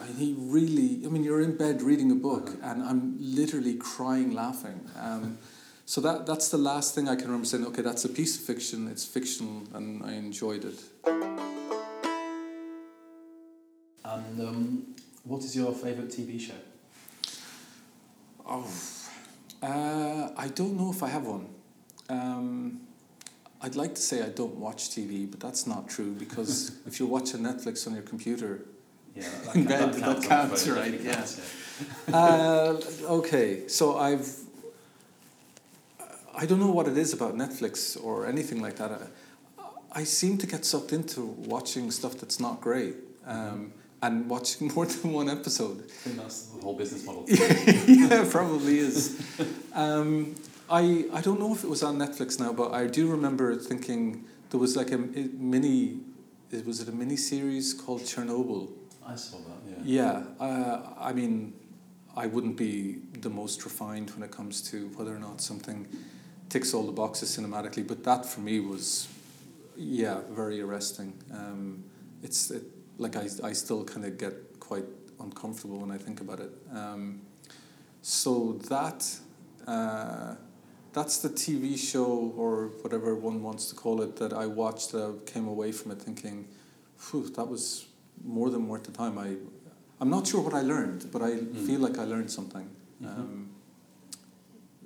I 0.00 0.04
mean, 0.06 0.14
he 0.14 0.36
really. 0.38 1.04
I 1.04 1.08
mean, 1.08 1.24
you're 1.24 1.40
in 1.40 1.56
bed 1.56 1.82
reading 1.82 2.12
a 2.12 2.14
book, 2.14 2.52
and 2.62 2.84
I'm 2.84 3.16
literally 3.18 3.74
crying 3.74 4.30
laughing. 4.32 4.88
Um, 4.96 5.38
so 5.86 6.00
that 6.02 6.24
that's 6.24 6.50
the 6.50 6.56
last 6.56 6.94
thing 6.94 7.08
I 7.08 7.16
can 7.16 7.24
remember 7.24 7.46
saying. 7.46 7.66
Okay, 7.66 7.82
that's 7.82 8.04
a 8.04 8.08
piece 8.08 8.38
of 8.38 8.44
fiction. 8.44 8.86
It's 8.86 9.04
fictional, 9.04 9.64
and 9.74 10.04
I 10.04 10.12
enjoyed 10.12 10.64
it. 10.64 10.80
And 14.04 14.40
um, 14.40 14.94
what 15.24 15.42
is 15.42 15.56
your 15.56 15.72
favourite 15.72 16.10
TV 16.10 16.40
show? 16.40 16.54
Oh, 18.46 18.70
uh, 19.60 20.30
I 20.36 20.46
don't 20.54 20.76
know 20.76 20.92
if 20.92 21.02
I 21.02 21.08
have 21.08 21.26
one. 21.26 21.53
Um, 22.08 22.80
I'd 23.62 23.76
like 23.76 23.94
to 23.94 24.00
say 24.02 24.22
I 24.22 24.28
don't 24.28 24.56
watch 24.56 24.90
TV, 24.90 25.30
but 25.30 25.40
that's 25.40 25.66
not 25.66 25.88
true 25.88 26.12
because 26.12 26.72
if 26.86 26.98
you're 27.00 27.08
watching 27.08 27.40
Netflix 27.40 27.86
on 27.86 27.94
your 27.94 28.02
computer, 28.02 28.66
Yeah, 29.14 29.28
that, 29.46 29.54
In 29.56 29.64
bed, 29.64 29.94
that 29.94 30.20
that 30.20 30.28
counts, 30.28 30.68
right, 30.68 30.92
definitely 31.02 31.44
yeah. 32.08 32.16
uh, 32.16 32.80
okay, 33.18 33.68
so 33.68 33.96
I've. 33.98 34.28
I 36.36 36.46
don't 36.46 36.58
know 36.58 36.72
what 36.72 36.88
it 36.88 36.98
is 36.98 37.12
about 37.12 37.36
Netflix 37.36 37.96
or 38.02 38.26
anything 38.26 38.60
like 38.60 38.76
that. 38.76 38.90
I, 38.90 40.00
I 40.00 40.04
seem 40.04 40.36
to 40.38 40.46
get 40.48 40.64
sucked 40.64 40.92
into 40.92 41.20
watching 41.54 41.92
stuff 41.92 42.18
that's 42.18 42.40
not 42.40 42.60
great 42.60 42.96
um, 43.24 43.72
and 44.02 44.28
watching 44.28 44.72
more 44.74 44.84
than 44.86 45.12
one 45.12 45.28
episode. 45.30 45.84
I 45.84 45.92
think 46.02 46.16
that's 46.16 46.46
the 46.46 46.60
whole 46.60 46.74
business 46.76 47.06
model. 47.06 47.24
yeah, 47.28 48.26
probably 48.28 48.78
is. 48.78 49.22
Um, 49.74 50.34
I 50.70 51.06
I 51.12 51.20
don't 51.20 51.38
know 51.38 51.52
if 51.52 51.64
it 51.64 51.70
was 51.70 51.82
on 51.82 51.98
Netflix 51.98 52.40
now, 52.40 52.52
but 52.52 52.72
I 52.72 52.86
do 52.86 53.10
remember 53.10 53.54
thinking 53.56 54.24
there 54.50 54.60
was 54.60 54.76
like 54.76 54.90
a, 54.90 54.96
a 54.96 55.28
mini. 55.38 56.00
It 56.50 56.66
was 56.66 56.80
it 56.80 56.88
a 56.88 56.92
mini 56.92 57.16
series 57.16 57.74
called 57.74 58.02
Chernobyl. 58.02 58.70
I 59.06 59.16
saw 59.16 59.36
that, 59.38 59.84
yeah. 59.84 60.22
Yeah, 60.38 60.44
uh, 60.44 60.94
I 60.98 61.12
mean, 61.12 61.52
I 62.16 62.26
wouldn't 62.26 62.56
be 62.56 63.00
the 63.20 63.28
most 63.28 63.64
refined 63.64 64.10
when 64.12 64.22
it 64.22 64.30
comes 64.30 64.62
to 64.70 64.88
whether 64.96 65.14
or 65.14 65.18
not 65.18 65.40
something 65.40 65.86
ticks 66.48 66.72
all 66.72 66.84
the 66.84 66.92
boxes 66.92 67.36
cinematically, 67.36 67.86
but 67.86 68.04
that 68.04 68.24
for 68.24 68.40
me 68.40 68.60
was, 68.60 69.08
yeah, 69.76 70.20
very 70.30 70.60
arresting. 70.60 71.12
Um, 71.32 71.84
it's 72.22 72.50
it, 72.50 72.62
like 72.98 73.16
I, 73.16 73.28
I 73.42 73.52
still 73.52 73.84
kind 73.84 74.06
of 74.06 74.16
get 74.16 74.60
quite 74.60 74.84
uncomfortable 75.20 75.78
when 75.78 75.90
I 75.90 75.98
think 75.98 76.20
about 76.20 76.40
it. 76.40 76.52
Um, 76.72 77.20
so 78.00 78.60
that 78.68 79.04
uh, 79.66 80.36
that's 80.94 81.18
the 81.18 81.28
TV 81.28 81.76
show 81.76 82.32
or 82.36 82.68
whatever 82.82 83.14
one 83.16 83.42
wants 83.42 83.66
to 83.70 83.74
call 83.74 84.00
it 84.02 84.16
that 84.16 84.32
I 84.32 84.46
watched. 84.46 84.92
That 84.92 85.02
I 85.04 85.30
came 85.30 85.46
away 85.48 85.72
from 85.72 85.90
it 85.92 86.00
thinking, 86.00 86.46
Phew, 86.96 87.28
that 87.36 87.46
was 87.54 87.86
more 88.24 88.48
than 88.50 88.68
worth 88.68 88.84
the 88.84 88.92
time. 88.92 89.18
I, 89.18 89.34
I'm 90.00 90.08
not 90.10 90.26
sure 90.26 90.40
what 90.40 90.54
I 90.54 90.62
learned, 90.62 91.10
but 91.12 91.20
I 91.22 91.30
Mm. 91.32 91.66
feel 91.66 91.80
like 91.80 91.98
I 91.98 92.04
learned 92.04 92.30
something. 92.30 92.66
Mhm. 93.02 93.08
Um, 93.18 93.48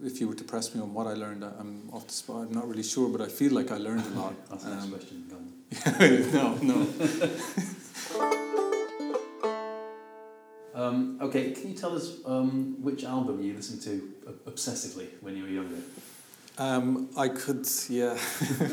if 0.02 0.20
you 0.20 0.28
were 0.28 0.34
to 0.34 0.44
press 0.44 0.74
me 0.74 0.80
on 0.80 0.94
what 0.94 1.06
I 1.06 1.14
learned, 1.14 1.44
I- 1.44 1.52
I'm 1.60 1.90
off 1.92 2.06
the 2.06 2.14
spot. 2.14 2.46
I'm 2.46 2.52
not 2.54 2.66
really 2.68 2.82
sure, 2.94 3.08
but 3.08 3.20
I 3.20 3.28
feel 3.28 3.52
like 3.52 3.70
I 3.70 3.78
learned 3.78 4.04
a 4.12 4.18
lot. 4.20 4.34
That's 4.50 4.64
Um, 4.64 4.90
question. 4.90 5.24
No, 6.32 6.54
no. 6.70 6.86
Um, 10.78 11.18
okay, 11.20 11.50
can 11.50 11.70
you 11.70 11.74
tell 11.74 11.96
us 11.96 12.18
um, 12.24 12.76
which 12.80 13.02
album 13.02 13.42
you 13.42 13.52
listened 13.54 13.82
to 13.82 14.14
obsessively 14.46 15.08
when 15.20 15.36
you 15.36 15.42
were 15.42 15.48
younger? 15.48 15.82
Um, 16.56 17.08
I 17.16 17.28
could, 17.28 17.66
yeah, 17.88 18.16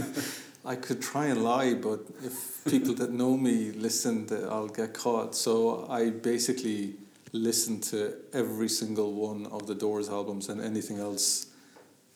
I 0.66 0.76
could 0.76 1.02
try 1.02 1.26
and 1.28 1.44
lie, 1.44 1.74
but 1.74 2.02
if 2.24 2.64
people 2.66 2.94
that 2.96 3.12
know 3.12 3.36
me 3.36 3.72
listen, 3.72 4.28
I'll 4.50 4.68
get 4.68 4.94
caught. 4.94 5.34
So 5.34 5.88
I 5.90 6.12
basically 6.12 6.94
listened 7.32 7.82
to 7.86 8.14
every 8.34 8.70
single 8.70 9.12
one 9.14 9.48
of 9.48 9.66
the 9.66 9.74
Doors 9.74 10.08
albums 10.08 10.48
and 10.50 10.62
anything 10.62 11.00
else 11.00 11.48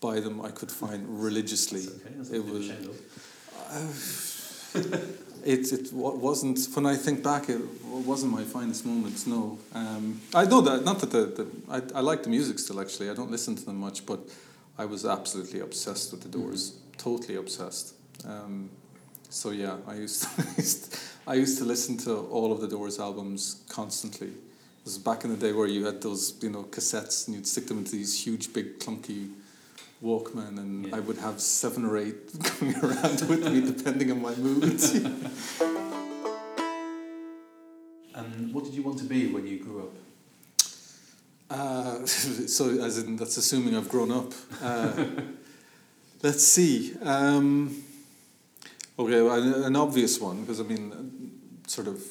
by 0.01 0.19
them 0.19 0.39
I 0.39 0.51
could 0.51 0.71
find 0.71 1.03
religiously. 1.23 1.81
Okay, 1.81 2.13
that's 2.15 2.29
It 2.29 2.45
nothing 2.45 2.69
to 2.69 2.77
be 2.77 2.87
was- 2.87 2.99
Uh, 3.71 4.97
it 5.45 5.71
it 5.71 5.93
wa- 5.93 6.13
wasn't 6.13 6.59
when 6.73 6.85
I 6.85 6.95
think 6.95 7.23
back. 7.23 7.49
It 7.49 7.61
wasn't 7.83 8.31
my 8.31 8.43
finest 8.43 8.85
moments. 8.85 9.25
No, 9.27 9.57
um, 9.73 10.21
I 10.33 10.45
know 10.45 10.61
that. 10.61 10.83
Not 10.83 10.99
that 10.99 11.11
the, 11.11 11.25
the 11.25 11.47
I 11.69 11.99
I 11.99 12.01
like 12.01 12.23
the 12.23 12.29
music 12.29 12.59
still. 12.59 12.79
Actually, 12.79 13.09
I 13.09 13.13
don't 13.13 13.31
listen 13.31 13.55
to 13.55 13.65
them 13.65 13.77
much, 13.79 14.05
but 14.05 14.19
I 14.77 14.85
was 14.85 15.05
absolutely 15.05 15.59
obsessed 15.59 16.11
with 16.11 16.21
the 16.21 16.29
Doors. 16.29 16.77
totally 16.97 17.35
obsessed. 17.37 17.93
Um, 18.25 18.69
so 19.29 19.51
yeah, 19.51 19.77
I 19.87 19.95
used, 19.95 20.23
to, 20.23 20.29
I 20.47 20.51
used 20.57 20.91
to, 20.93 20.99
I 21.27 21.33
used 21.35 21.57
to 21.59 21.65
listen 21.65 21.97
to 21.97 22.17
all 22.31 22.51
of 22.51 22.61
the 22.61 22.67
Doors 22.67 22.99
albums 22.99 23.61
constantly. 23.69 24.27
It 24.27 24.85
was 24.85 24.97
back 24.97 25.23
in 25.23 25.29
the 25.29 25.37
day 25.37 25.51
where 25.53 25.67
you 25.67 25.85
had 25.85 26.01
those 26.01 26.33
you 26.41 26.49
know 26.49 26.63
cassettes 26.63 27.27
and 27.27 27.35
you'd 27.35 27.47
stick 27.47 27.67
them 27.67 27.77
into 27.79 27.91
these 27.91 28.25
huge 28.25 28.53
big 28.53 28.79
clunky 28.79 29.29
Walkman, 30.03 30.57
and 30.57 30.87
Yeah. 30.87 30.95
I 30.95 30.99
would 30.99 31.17
have 31.17 31.41
seven 31.41 31.85
or 31.85 31.97
eight 31.97 32.31
going 32.59 32.75
around 32.77 33.21
with 33.27 33.43
me 33.51 33.61
depending 33.61 34.11
on 34.11 34.21
my 34.21 34.35
mood. 34.35 34.79
And 38.15 38.53
what 38.53 38.65
did 38.65 38.73
you 38.73 38.83
want 38.83 38.97
to 38.99 39.05
be 39.05 39.27
when 39.31 39.47
you 39.47 39.59
grew 39.59 39.83
up? 39.83 39.93
Uh, 41.49 42.05
so, 42.05 42.69
as 42.83 42.97
in, 42.97 43.15
that's 43.15 43.37
assuming 43.37 43.75
I've 43.77 43.87
grown 43.87 44.11
up. 44.11 44.33
Uh, 44.61 45.05
let's 46.21 46.45
see. 46.45 46.95
Um, 47.01 47.81
okay, 48.97 49.21
well, 49.21 49.41
an, 49.41 49.63
an 49.63 49.75
obvious 49.77 50.19
one, 50.19 50.41
because 50.41 50.59
I 50.59 50.63
mean, 50.63 51.31
sort 51.67 51.87
of 51.87 52.03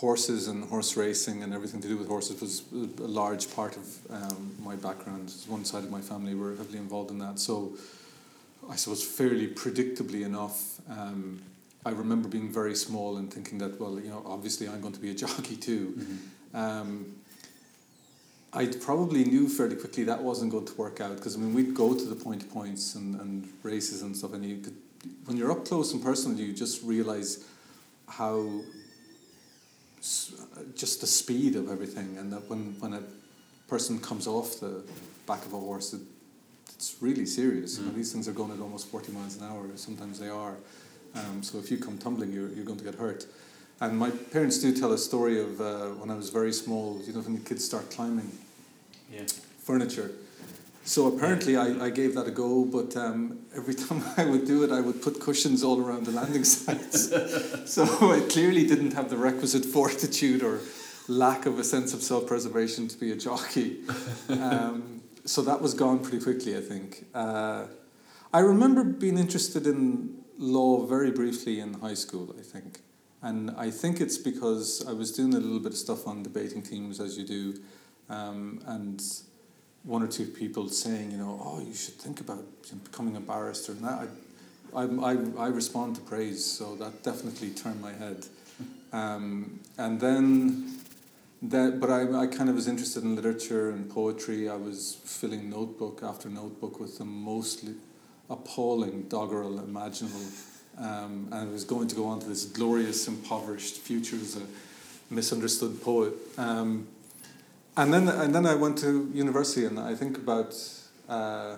horses 0.00 0.48
and 0.48 0.64
horse 0.64 0.96
racing 0.96 1.42
and 1.42 1.54
everything 1.54 1.80
to 1.80 1.88
do 1.88 1.96
with 1.96 2.08
horses 2.08 2.40
was 2.40 2.62
a 2.98 3.06
large 3.06 3.54
part 3.54 3.76
of 3.76 3.86
um, 4.10 4.54
my 4.62 4.74
background. 4.74 5.32
One 5.46 5.64
side 5.64 5.84
of 5.84 5.90
my 5.90 6.00
family 6.00 6.34
were 6.34 6.56
heavily 6.56 6.78
involved 6.78 7.10
in 7.10 7.18
that. 7.18 7.38
So, 7.38 7.74
I 8.68 8.76
suppose 8.76 9.04
fairly 9.04 9.48
predictably 9.48 10.22
enough, 10.24 10.80
um, 10.90 11.42
I 11.86 11.90
remember 11.90 12.28
being 12.28 12.50
very 12.50 12.74
small 12.74 13.18
and 13.18 13.32
thinking 13.32 13.58
that, 13.58 13.78
well, 13.80 14.00
you 14.00 14.08
know, 14.08 14.22
obviously 14.26 14.68
I'm 14.68 14.80
going 14.80 14.94
to 14.94 15.00
be 15.00 15.10
a 15.10 15.14
jockey 15.24 15.56
too. 15.56 15.98
Um, 16.54 17.14
I 18.52 18.66
probably 18.66 19.24
knew 19.24 19.48
fairly 19.48 19.76
quickly 19.76 20.04
that 20.04 20.22
wasn't 20.22 20.52
going 20.52 20.66
to 20.66 20.74
work 20.74 21.00
out 21.00 21.16
because 21.16 21.34
I 21.34 21.40
mean 21.40 21.52
we'd 21.54 21.74
go 21.74 21.92
to 21.92 22.04
the 22.04 22.14
point 22.14 22.42
to 22.42 22.46
points 22.46 22.94
and, 22.94 23.20
and 23.20 23.48
races 23.64 24.02
and 24.02 24.16
stuff 24.16 24.32
and 24.32 24.44
you 24.44 24.58
could 24.58 24.76
when 25.24 25.36
you're 25.36 25.50
up 25.50 25.66
close 25.66 25.92
and 25.92 26.00
personal 26.00 26.38
you 26.38 26.52
just 26.52 26.80
realize 26.84 27.44
how 28.06 28.60
just 30.76 31.00
the 31.00 31.06
speed 31.06 31.56
of 31.56 31.70
everything 31.70 32.16
and 32.18 32.30
that 32.32 32.48
when, 32.50 32.76
when 32.80 32.92
a 32.92 33.02
person 33.68 33.98
comes 33.98 34.26
off 34.26 34.60
the 34.60 34.82
back 35.26 35.44
of 35.46 35.52
a 35.54 35.58
horse 35.58 35.94
it, 35.94 36.00
it's 36.74 36.96
really 37.00 37.24
serious 37.26 37.78
you 37.78 37.84
know, 37.84 37.90
Mm. 37.90 37.94
these 37.96 38.12
things 38.12 38.28
are 38.28 38.32
going 38.32 38.50
at 38.52 38.60
almost 38.60 38.88
40 38.88 39.12
miles 39.12 39.36
an 39.40 39.44
hour 39.44 39.64
sometimes 39.76 40.18
they 40.18 40.28
are 40.28 40.56
um, 41.14 41.42
so 41.42 41.58
if 41.58 41.70
you 41.70 41.78
come 41.78 41.96
tumbling 41.98 42.32
you're, 42.32 42.48
you're 42.50 42.64
going 42.66 42.78
to 42.78 42.84
get 42.84 42.96
hurt 42.96 43.26
and 43.80 43.96
my 43.98 44.10
parents 44.10 44.58
do 44.58 44.72
tell 44.78 44.92
a 44.92 44.98
story 44.98 45.40
of 45.40 45.60
uh, 45.60 45.86
when 46.00 46.10
I 46.10 46.14
was 46.14 46.28
very 46.30 46.52
small 46.52 47.00
you 47.06 47.12
know 47.14 47.20
when 47.20 47.34
the 47.34 47.40
kids 47.48 47.64
start 47.64 47.90
climbing 47.90 48.30
Yeah. 49.10 49.24
furniture. 49.62 50.10
So 50.86 51.06
apparently 51.06 51.56
I, 51.56 51.86
I 51.86 51.90
gave 51.90 52.14
that 52.14 52.28
a 52.28 52.30
go, 52.30 52.64
but 52.64 52.94
um, 52.96 53.38
every 53.56 53.74
time 53.86 54.04
I 54.16 54.26
would 54.26 54.46
do 54.46 54.64
it, 54.64 54.70
I 54.70 54.80
would 54.80 55.02
put 55.02 55.20
cushions 55.20 55.64
all 55.64 55.80
around 55.80 56.04
the 56.06 56.12
landing 56.12 56.44
sites. 56.44 57.08
so 57.72 57.84
I 57.84 58.20
clearly 58.28 58.66
didn't 58.66 58.92
have 58.92 59.08
the 59.08 59.16
requisite 59.16 59.64
fortitude 59.64 60.42
or 60.42 60.60
lack 61.08 61.46
of 61.46 61.58
a 61.58 61.64
sense 61.64 61.94
of 61.94 62.02
self-preservation 62.02 62.88
to 62.88 62.98
be 62.98 63.12
a 63.12 63.16
jockey. 63.16 63.80
Um, 64.28 65.02
so 65.24 65.42
that 65.42 65.60
was 65.60 65.74
gone 65.74 66.00
pretty 66.00 66.22
quickly, 66.22 66.56
I 66.56 66.60
think. 66.60 67.06
Uh, 67.14 67.66
I 68.32 68.40
remember 68.40 68.84
being 68.84 69.16
interested 69.16 69.66
in 69.66 70.18
law 70.38 70.84
very 70.84 71.10
briefly 71.10 71.60
in 71.60 71.74
high 71.74 71.94
school, 71.94 72.34
I 72.38 72.42
think. 72.42 72.80
And 73.22 73.50
I 73.52 73.70
think 73.70 74.00
it's 74.00 74.18
because 74.18 74.84
I 74.86 74.92
was 74.92 75.12
doing 75.12 75.32
a 75.32 75.38
little 75.38 75.60
bit 75.60 75.72
of 75.72 75.78
stuff 75.78 76.06
on 76.06 76.22
debating 76.22 76.62
teams, 76.62 77.00
as 77.00 77.16
you 77.16 77.24
do, 77.24 77.54
um, 78.10 78.60
and 78.66 79.02
one 79.84 80.02
or 80.02 80.08
two 80.08 80.26
people 80.26 80.68
saying, 80.68 81.10
you 81.10 81.18
know, 81.18 81.40
oh, 81.42 81.60
you 81.60 81.74
should 81.74 81.94
think 81.94 82.20
about 82.20 82.44
becoming 82.84 83.16
a 83.16 83.20
barrister. 83.20 83.72
And 83.72 83.84
that, 83.84 84.08
I, 84.74 84.82
I, 84.82 85.12
I, 85.12 85.16
I 85.38 85.46
respond 85.48 85.96
to 85.96 86.02
praise, 86.02 86.44
so 86.44 86.74
that 86.76 87.02
definitely 87.02 87.50
turned 87.50 87.80
my 87.80 87.92
head. 87.92 88.26
Um, 88.92 89.58
and 89.76 90.00
then, 90.00 90.78
that, 91.42 91.80
but 91.80 91.90
I, 91.90 92.02
I 92.16 92.26
kind 92.28 92.48
of 92.48 92.54
was 92.54 92.68
interested 92.68 93.02
in 93.02 93.16
literature 93.16 93.70
and 93.70 93.90
poetry. 93.90 94.48
I 94.48 94.54
was 94.54 95.00
filling 95.04 95.50
notebook 95.50 96.00
after 96.04 96.28
notebook 96.28 96.78
with 96.78 96.98
the 96.98 97.04
mostly 97.04 97.74
appalling 98.30 99.08
doggerel 99.08 99.58
imaginable. 99.58 100.24
Um, 100.78 101.28
and 101.32 101.34
I 101.34 101.44
was 101.52 101.64
going 101.64 101.88
to 101.88 101.96
go 101.96 102.06
on 102.06 102.20
to 102.20 102.28
this 102.28 102.44
glorious, 102.44 103.08
impoverished 103.08 103.78
future 103.78 104.14
as 104.14 104.36
a 104.36 104.42
misunderstood 105.12 105.82
poet. 105.82 106.14
Um, 106.38 106.86
and 107.76 107.92
then 107.92 108.08
and 108.08 108.34
then 108.34 108.46
I 108.46 108.54
went 108.54 108.78
to 108.78 109.10
university, 109.12 109.64
and 109.64 109.78
I 109.78 109.94
think 109.94 110.16
about 110.16 110.54
uh, 111.08 111.56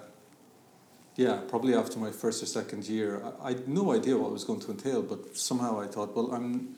yeah, 1.16 1.40
probably 1.48 1.74
after 1.74 1.98
my 1.98 2.10
first 2.10 2.42
or 2.42 2.46
second 2.46 2.86
year, 2.86 3.22
I, 3.42 3.48
I 3.48 3.48
had 3.52 3.68
no 3.68 3.92
idea 3.92 4.16
what 4.16 4.28
it 4.28 4.32
was 4.32 4.44
going 4.44 4.60
to 4.60 4.70
entail, 4.70 5.02
but 5.02 5.36
somehow 5.36 5.80
I 5.80 5.86
thought, 5.86 6.14
well, 6.14 6.32
I'm. 6.32 6.76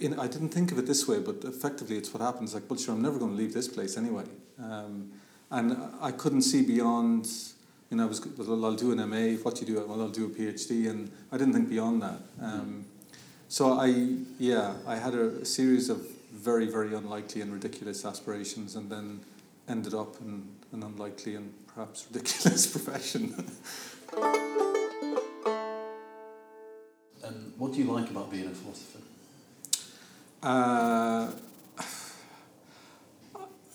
In, 0.00 0.18
I 0.18 0.28
didn't 0.28 0.50
think 0.50 0.70
of 0.70 0.78
it 0.78 0.86
this 0.86 1.08
way, 1.08 1.18
but 1.18 1.42
effectively, 1.44 1.96
it's 1.96 2.14
what 2.14 2.22
happens. 2.22 2.54
Like, 2.54 2.70
well, 2.70 2.78
sure, 2.78 2.94
I'm 2.94 3.02
never 3.02 3.18
going 3.18 3.32
to 3.32 3.36
leave 3.36 3.52
this 3.52 3.66
place 3.66 3.96
anyway, 3.96 4.24
um, 4.62 5.10
and 5.50 5.76
I 6.00 6.12
couldn't 6.12 6.42
see 6.42 6.62
beyond. 6.62 7.28
You 7.90 7.96
know, 7.96 8.04
I 8.04 8.06
was 8.06 8.24
well, 8.24 8.64
I'll 8.64 8.74
do 8.74 8.92
an 8.92 8.98
MA. 9.08 9.42
What 9.42 9.60
you 9.60 9.66
do? 9.66 9.84
Well, 9.86 10.00
I'll 10.00 10.08
do 10.08 10.26
a 10.26 10.28
PhD, 10.28 10.88
and 10.88 11.10
I 11.32 11.36
didn't 11.36 11.54
think 11.54 11.68
beyond 11.68 12.02
that. 12.02 12.20
Um, 12.40 12.84
so 13.48 13.78
I, 13.78 13.86
yeah, 14.38 14.74
I 14.86 14.96
had 14.96 15.14
a, 15.14 15.40
a 15.40 15.44
series 15.44 15.88
of 15.88 16.06
very, 16.32 16.66
very 16.66 16.94
unlikely 16.94 17.40
and 17.40 17.52
ridiculous 17.52 18.04
aspirations, 18.04 18.76
and 18.76 18.90
then 18.90 19.20
ended 19.68 19.94
up 19.94 20.20
in 20.20 20.48
an 20.72 20.82
unlikely 20.82 21.34
and 21.34 21.52
perhaps 21.66 22.06
ridiculous 22.10 22.66
profession. 22.74 23.34
And 27.22 27.52
what 27.58 27.72
do 27.72 27.78
you 27.78 27.92
like 27.92 28.10
about 28.10 28.30
being 28.30 28.46
a 28.46 28.50
philosopher? 28.50 28.98
Uh, 30.42 31.30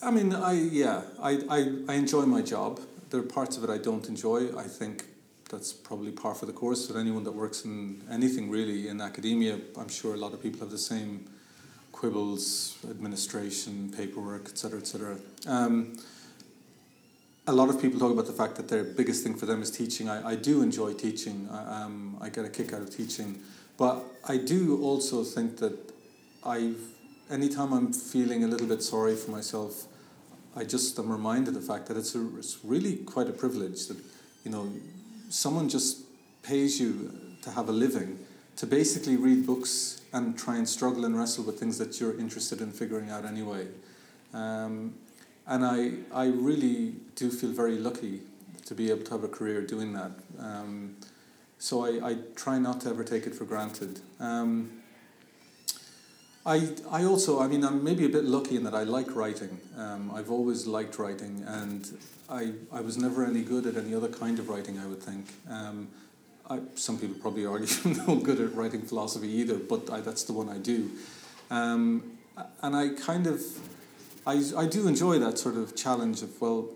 I 0.01 0.11
mean, 0.11 0.33
I 0.33 0.53
yeah, 0.53 1.01
I, 1.21 1.31
I, 1.49 1.73
I 1.87 1.93
enjoy 1.95 2.23
my 2.23 2.41
job. 2.41 2.79
There 3.09 3.19
are 3.19 3.23
parts 3.23 3.57
of 3.57 3.63
it 3.63 3.69
I 3.69 3.77
don't 3.77 4.07
enjoy. 4.07 4.57
I 4.57 4.63
think 4.63 5.05
that's 5.49 5.71
probably 5.71 6.11
par 6.11 6.33
for 6.33 6.45
the 6.45 6.53
course 6.53 6.87
with 6.87 6.97
anyone 6.97 7.23
that 7.25 7.33
works 7.33 7.63
in 7.63 8.01
anything 8.09 8.49
really 8.49 8.87
in 8.87 9.01
academia. 9.01 9.59
I'm 9.77 9.89
sure 9.89 10.15
a 10.15 10.17
lot 10.17 10.33
of 10.33 10.41
people 10.41 10.61
have 10.61 10.71
the 10.71 10.77
same 10.77 11.25
quibbles, 11.93 12.77
administration, 12.89 13.93
paperwork, 13.95 14.49
etc., 14.49 14.79
etc. 14.79 15.17
Um, 15.47 15.95
a 17.47 17.53
lot 17.53 17.69
of 17.69 17.82
people 17.82 17.99
talk 17.99 18.12
about 18.12 18.25
the 18.25 18.34
fact 18.34 18.56
that 18.56 18.67
their 18.67 18.84
biggest 18.84 19.23
thing 19.23 19.36
for 19.36 19.45
them 19.45 19.62
is 19.62 19.71
teaching. 19.71 20.10
I, 20.10 20.32
I 20.32 20.36
do 20.36 20.62
enjoy 20.62 20.93
teaching. 20.93 21.47
I, 21.49 21.84
um, 21.84 22.17
I 22.19 22.27
get 22.27 22.43
a 22.43 22.49
kick 22.49 22.73
out 22.73 22.82
of 22.82 22.95
teaching, 22.95 23.39
but 23.77 24.03
I 24.27 24.38
do 24.38 24.82
also 24.82 25.23
think 25.23 25.58
that 25.58 25.77
I've 26.45 26.82
anytime 27.29 27.73
I'm 27.73 27.93
feeling 27.93 28.43
a 28.43 28.47
little 28.47 28.67
bit 28.67 28.84
sorry 28.84 29.15
for 29.15 29.32
myself, 29.32 29.86
I 30.56 30.63
just 30.63 30.99
am 30.99 31.12
reminded 31.12 31.56
of 31.56 31.62
the 31.62 31.73
fact 31.73 31.88
that 31.88 31.97
it's 31.97 32.15
a, 32.15 32.38
it's 32.38 32.60
really 32.63 32.97
quite 32.97 33.27
a 33.27 33.34
privilege 33.34 33.88
that 33.88 33.97
you 34.43 34.51
know 34.51 34.69
someone 35.29 35.69
just 35.69 36.01
pays 36.43 36.79
you 36.79 37.12
to 37.41 37.51
have 37.51 37.69
a 37.69 37.71
living 37.71 38.19
to 38.55 38.67
basically 38.67 39.15
read 39.15 39.45
books 39.45 40.01
and 40.13 40.37
try 40.37 40.57
and 40.57 40.67
struggle 40.67 41.05
and 41.05 41.17
wrestle 41.17 41.43
with 41.43 41.59
things 41.59 41.77
that 41.79 41.99
you're 41.99 42.17
interested 42.19 42.61
in 42.61 42.71
figuring 42.71 43.09
out 43.09 43.25
anyway. 43.25 43.67
Um, 44.33 44.95
and 45.47 45.65
I, 45.65 45.91
I 46.13 46.27
really 46.27 46.95
do 47.15 47.29
feel 47.29 47.51
very 47.51 47.77
lucky 47.77 48.21
to 48.65 48.75
be 48.75 48.89
able 48.89 49.03
to 49.03 49.11
have 49.11 49.23
a 49.23 49.27
career 49.27 49.61
doing 49.61 49.93
that. 49.93 50.11
Um, 50.39 50.95
so 51.57 51.85
I, 51.85 52.11
I 52.11 52.17
try 52.35 52.59
not 52.59 52.81
to 52.81 52.89
ever 52.89 53.03
take 53.03 53.25
it 53.25 53.35
for 53.35 53.45
granted. 53.45 53.99
Um, 54.19 54.83
I, 56.45 56.69
I 56.91 57.05
also, 57.05 57.41
I 57.41 57.47
mean, 57.47 57.63
I'm 57.63 57.83
maybe 57.83 58.05
a 58.05 58.09
bit 58.09 58.25
lucky 58.25 58.57
in 58.57 58.63
that 58.65 58.73
I 58.73 58.83
like 58.83 59.15
writing. 59.15 59.59
Um, 59.77 60.11
I've 60.13 60.29
always 60.29 60.67
liked 60.67 60.99
writing, 60.99 61.43
and 61.47 61.97
I, 62.29 62.51
I 62.71 62.81
was 62.81 62.97
never 62.97 63.25
any 63.25 63.43
good 63.43 63.65
at 63.65 63.77
any 63.77 63.95
other 63.95 64.09
kind 64.09 64.39
of 64.39 64.49
writing, 64.49 64.77
I 64.77 64.85
would 64.85 65.01
think. 65.01 65.25
Um, 65.49 65.87
I, 66.49 66.60
some 66.75 66.99
people 66.99 67.15
probably 67.21 67.45
argue 67.45 67.67
I'm 67.86 68.06
no 68.06 68.15
good 68.15 68.39
at 68.39 68.53
writing 68.53 68.82
philosophy 68.82 69.29
either, 69.29 69.58
but 69.58 69.89
I, 69.89 70.01
that's 70.01 70.23
the 70.23 70.34
one 70.34 70.49
I 70.49 70.58
do. 70.58 70.91
Um, 71.49 72.17
and 72.62 72.75
I 72.75 72.89
kind 72.89 73.27
of, 73.27 73.41
I, 74.25 74.43
I 74.58 74.65
do 74.65 74.88
enjoy 74.88 75.19
that 75.19 75.38
sort 75.38 75.56
of 75.56 75.75
challenge 75.75 76.21
of, 76.21 76.39
well, 76.41 76.69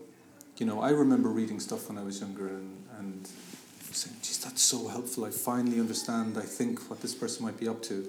you 0.57 0.65
know, 0.65 0.81
I 0.81 0.89
remember 0.89 1.29
reading 1.29 1.59
stuff 1.59 1.89
when 1.89 1.97
I 1.97 2.03
was 2.03 2.19
younger 2.19 2.47
and, 2.47 2.85
and 2.97 3.29
saying, 3.91 4.15
geez, 4.21 4.43
that's 4.43 4.61
so 4.61 4.87
helpful. 4.87 5.25
I 5.25 5.31
finally 5.31 5.79
understand, 5.79 6.37
I 6.37 6.41
think, 6.41 6.89
what 6.89 7.01
this 7.01 7.13
person 7.13 7.45
might 7.45 7.59
be 7.59 7.67
up 7.67 7.81
to. 7.83 8.07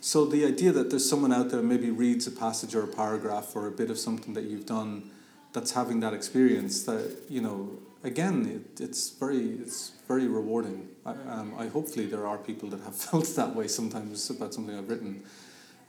So 0.00 0.24
the 0.24 0.44
idea 0.44 0.72
that 0.72 0.90
there's 0.90 1.08
someone 1.08 1.32
out 1.32 1.50
there 1.50 1.62
maybe 1.62 1.90
reads 1.90 2.26
a 2.26 2.30
passage 2.30 2.74
or 2.74 2.84
a 2.84 2.88
paragraph 2.88 3.54
or 3.56 3.66
a 3.66 3.70
bit 3.70 3.90
of 3.90 3.98
something 3.98 4.34
that 4.34 4.44
you've 4.44 4.66
done 4.66 5.10
that's 5.52 5.72
having 5.72 6.00
that 6.00 6.14
experience 6.14 6.84
that, 6.84 7.16
you 7.28 7.40
know, 7.40 7.70
again, 8.04 8.46
it, 8.46 8.80
it's 8.80 9.10
very 9.10 9.58
it's 9.60 9.92
very 10.06 10.26
rewarding. 10.26 10.88
I, 11.04 11.10
um, 11.10 11.54
I 11.58 11.66
hopefully 11.66 12.06
there 12.06 12.26
are 12.26 12.38
people 12.38 12.68
that 12.70 12.80
have 12.82 12.96
felt 13.08 13.26
that 13.36 13.54
way 13.54 13.68
sometimes 13.68 14.30
about 14.30 14.54
something 14.54 14.76
I've 14.76 14.88
written. 14.88 15.22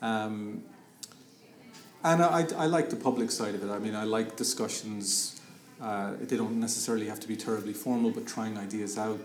Um, 0.01 0.63
and 2.01 2.23
I, 2.23 2.47
I 2.55 2.67
like 2.67 2.89
the 2.89 2.95
public 2.95 3.29
side 3.29 3.55
of 3.55 3.63
it. 3.63 3.69
I 3.69 3.77
mean, 3.77 3.93
I 3.93 4.05
like 4.05 4.37
discussions 4.37 5.39
uh, 5.81 6.13
they 6.19 6.35
don't 6.35 6.59
necessarily 6.59 7.07
have 7.07 7.19
to 7.21 7.27
be 7.27 7.37
terribly 7.37 7.73
formal, 7.73 8.11
but 8.11 8.27
trying 8.27 8.57
ideas 8.57 8.97
out, 8.97 9.19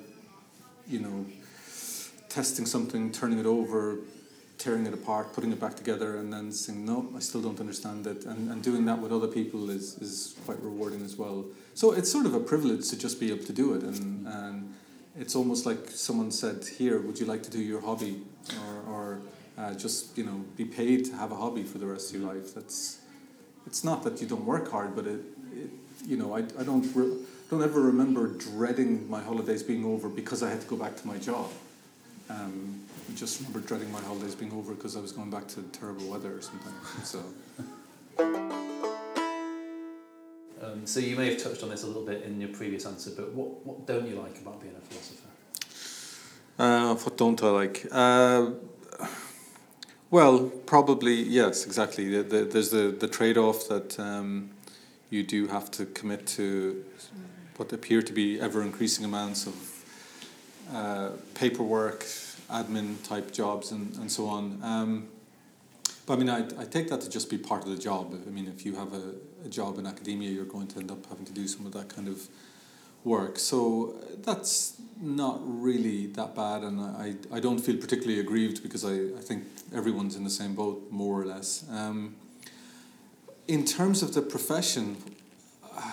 you 0.87 1.01
know, 1.01 1.27
testing 2.29 2.65
something, 2.65 3.11
turning 3.11 3.39
it 3.39 3.47
over, 3.47 3.99
tearing 4.65 4.87
it 4.87 4.95
apart, 4.95 5.35
putting 5.35 5.53
it 5.53 5.61
back 5.61 5.77
together, 5.77 6.17
and 6.17 6.33
then 6.33 6.51
saying, 6.51 6.87
no, 6.87 7.07
I 7.15 7.19
still 7.19 7.43
don't 7.43 7.61
understand 7.61 8.07
it. 8.07 8.25
And, 8.25 8.51
and 8.51 8.63
doing 8.63 8.87
that 8.87 8.99
with 8.99 9.13
other 9.13 9.29
people 9.29 9.69
is, 9.69 9.99
is 9.99 10.35
quite 10.47 10.59
rewarding 10.63 11.05
as 11.05 11.17
well. 11.17 11.45
So 11.75 11.93
it's 11.93 12.11
sort 12.11 12.25
of 12.25 12.35
a 12.35 12.41
privilege 12.41 12.89
to 12.89 12.99
just 12.99 13.21
be 13.21 13.31
able 13.31 13.45
to 13.45 13.53
do 13.53 13.75
it. 13.75 13.83
And, 13.83 14.27
and 14.27 14.75
it's 15.19 15.37
almost 15.37 15.67
like 15.67 15.91
someone 15.91 16.31
said, 16.31 16.65
here, 16.65 16.99
would 16.99 17.21
you 17.21 17.27
like 17.27 17.43
to 17.43 17.51
do 17.51 17.61
your 17.61 17.83
hobby? 17.83 18.23
Or, 18.67 18.93
or 18.93 19.21
uh, 19.59 19.75
just, 19.75 20.17
you 20.17 20.25
know, 20.25 20.45
be 20.57 20.65
paid 20.65 21.05
to 21.07 21.13
have 21.17 21.31
a 21.31 21.37
hobby 21.37 21.63
for 21.63 21.77
the 21.77 21.87
rest 21.87 22.15
of 22.15 22.21
your 22.21 22.33
life. 22.33 22.55
That's, 22.55 23.01
it's 23.67 23.85
not 23.85 24.03
that 24.05 24.23
you 24.23 24.27
don't 24.27 24.47
work 24.47 24.71
hard, 24.71 24.97
but 24.97 25.07
it, 25.07 25.21
it 25.53 25.71
you 26.07 26.17
know, 26.17 26.35
I, 26.35 26.39
I 26.59 26.65
don't, 26.65 26.91
re- 26.95 27.19
don't 27.51 27.63
ever 27.63 27.83
remember 27.83 28.29
dreading 28.29 29.11
my 29.11 29.23
holidays 29.23 29.63
being 29.63 29.85
over 29.85 30.09
because 30.09 30.43
I 30.43 30.49
had 30.49 30.63
to 30.63 30.67
go 30.67 30.77
back 30.77 30.97
to 30.97 31.07
my 31.07 31.19
job. 31.19 31.51
Um, 32.31 32.81
just 33.15 33.41
remember 33.41 33.61
dreading 33.61 33.93
my 33.93 34.01
holidays 34.01 34.35
being 34.35 34.53
over 34.53 34.75
because 34.75 34.97
I 34.97 35.01
was 35.01 35.13
going 35.13 35.31
back 35.31 35.47
to 35.49 35.63
terrible 35.73 36.07
weather 36.09 36.37
or 36.37 36.43
something. 36.43 36.73
So. 37.05 37.23
Um, 40.65 40.87
so 40.87 41.01
you 41.01 41.17
may 41.17 41.31
have 41.31 41.43
touched 41.43 41.63
on 41.63 41.69
this 41.69 41.83
a 41.83 41.87
little 41.87 42.05
bit 42.05 42.23
in 42.23 42.41
your 42.41 42.49
previous 42.51 42.87
answer, 42.87 43.11
but 43.15 43.33
what, 43.33 43.67
what 43.67 43.87
don't 43.87 44.09
you 44.09 44.15
like 44.17 44.39
about 44.39 44.61
being 44.61 44.75
a 44.75 44.81
philosopher? 44.81 45.29
Uh, 46.59 46.95
what 46.95 47.17
don't 47.17 47.43
I 47.43 47.51
like? 47.51 47.87
Uh, 47.91 48.51
well, 50.11 50.49
probably 50.65 51.15
yes, 51.15 51.67
exactly. 51.67 52.09
The, 52.09 52.23
the, 52.23 52.45
there's 52.45 52.71
the, 52.71 52.97
the 52.99 53.09
trade 53.09 53.37
off 53.37 53.69
that 53.69 53.99
um, 53.99 54.51
you 55.11 55.23
do 55.23 55.49
have 55.49 55.71
to 55.73 55.87
commit 55.87 56.27
to 56.29 56.85
what 57.57 57.73
appear 57.73 58.03
to 58.03 58.13
be 58.13 58.41
ever 58.41 58.63
increasing 58.63 59.05
amounts 59.05 59.47
of 59.47 59.85
uh, 60.73 61.11
paperwork, 61.35 62.07
admin 62.51 63.03
type 63.07 63.33
jobs, 63.33 63.71
and, 63.71 63.95
and 63.97 64.11
so 64.11 64.27
on. 64.27 64.61
Um, 64.63 65.09
but 66.07 66.15
I 66.15 66.17
mean, 66.17 66.29
I, 66.29 66.41
I 66.61 66.65
take 66.65 66.89
that 66.91 67.01
to 67.01 67.11
just 67.11 67.31
be 67.31 67.39
part 67.39 67.65
of 67.65 67.71
the 67.71 67.79
job. 67.79 68.15
I 68.27 68.31
mean, 68.31 68.47
if 68.47 68.67
you 68.67 68.77
have 68.77 68.93
a, 68.93 69.15
a 69.45 69.49
job 69.49 69.79
in 69.79 69.87
academia, 69.87 70.31
you're 70.31 70.45
going 70.45 70.67
to 70.69 70.81
end 70.81 70.91
up 70.91 71.07
having 71.07 71.25
to 71.25 71.33
do 71.33 71.49
some 71.49 71.67
of 71.67 71.73
that 71.73 71.89
kind 71.89 72.09
of 72.09 72.29
work. 73.05 73.39
So 73.39 73.95
that's 74.23 74.81
not 75.01 75.41
really 75.43 76.07
that 76.07 76.35
bad, 76.35 76.63
and 76.63 76.81
I, 76.81 77.15
I 77.33 77.41
don't 77.41 77.59
feel 77.59 77.77
particularly 77.77 78.21
aggrieved 78.21 78.63
because 78.63 78.85
I, 78.85 79.19
I 79.19 79.21
think 79.21 79.45
everyone's 79.75 80.17
in 80.17 80.25
the 80.25 80.31
same 80.31 80.55
boat, 80.55 80.91
more 80.91 81.21
or 81.21 81.27
less. 81.27 81.65
Um, 81.71 82.17
in 83.49 83.65
terms 83.65 84.03
of 84.03 84.15
the 84.15 84.23
profession, 84.23 84.97
uh, 85.77 85.93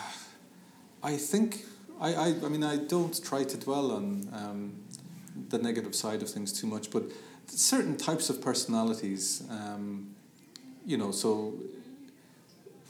I 1.04 1.18
think 1.18 1.66
I, 2.00 2.14
I, 2.14 2.28
I 2.28 2.50
mean 2.50 2.64
I 2.64 2.78
don't 2.78 3.22
try 3.24 3.44
to 3.44 3.58
dwell 3.58 3.92
on 3.92 4.30
um, 4.34 4.74
the 5.50 5.58
negative 5.58 5.96
side 5.96 6.22
of 6.22 6.30
things 6.30 6.52
too 6.52 6.68
much, 6.68 6.92
but 6.92 7.04
certain 7.48 7.98
types 7.98 8.30
of 8.30 8.42
personalities, 8.42 9.44
um, 9.50 10.16
you 10.86 10.98
know, 10.98 11.12
so 11.12 11.54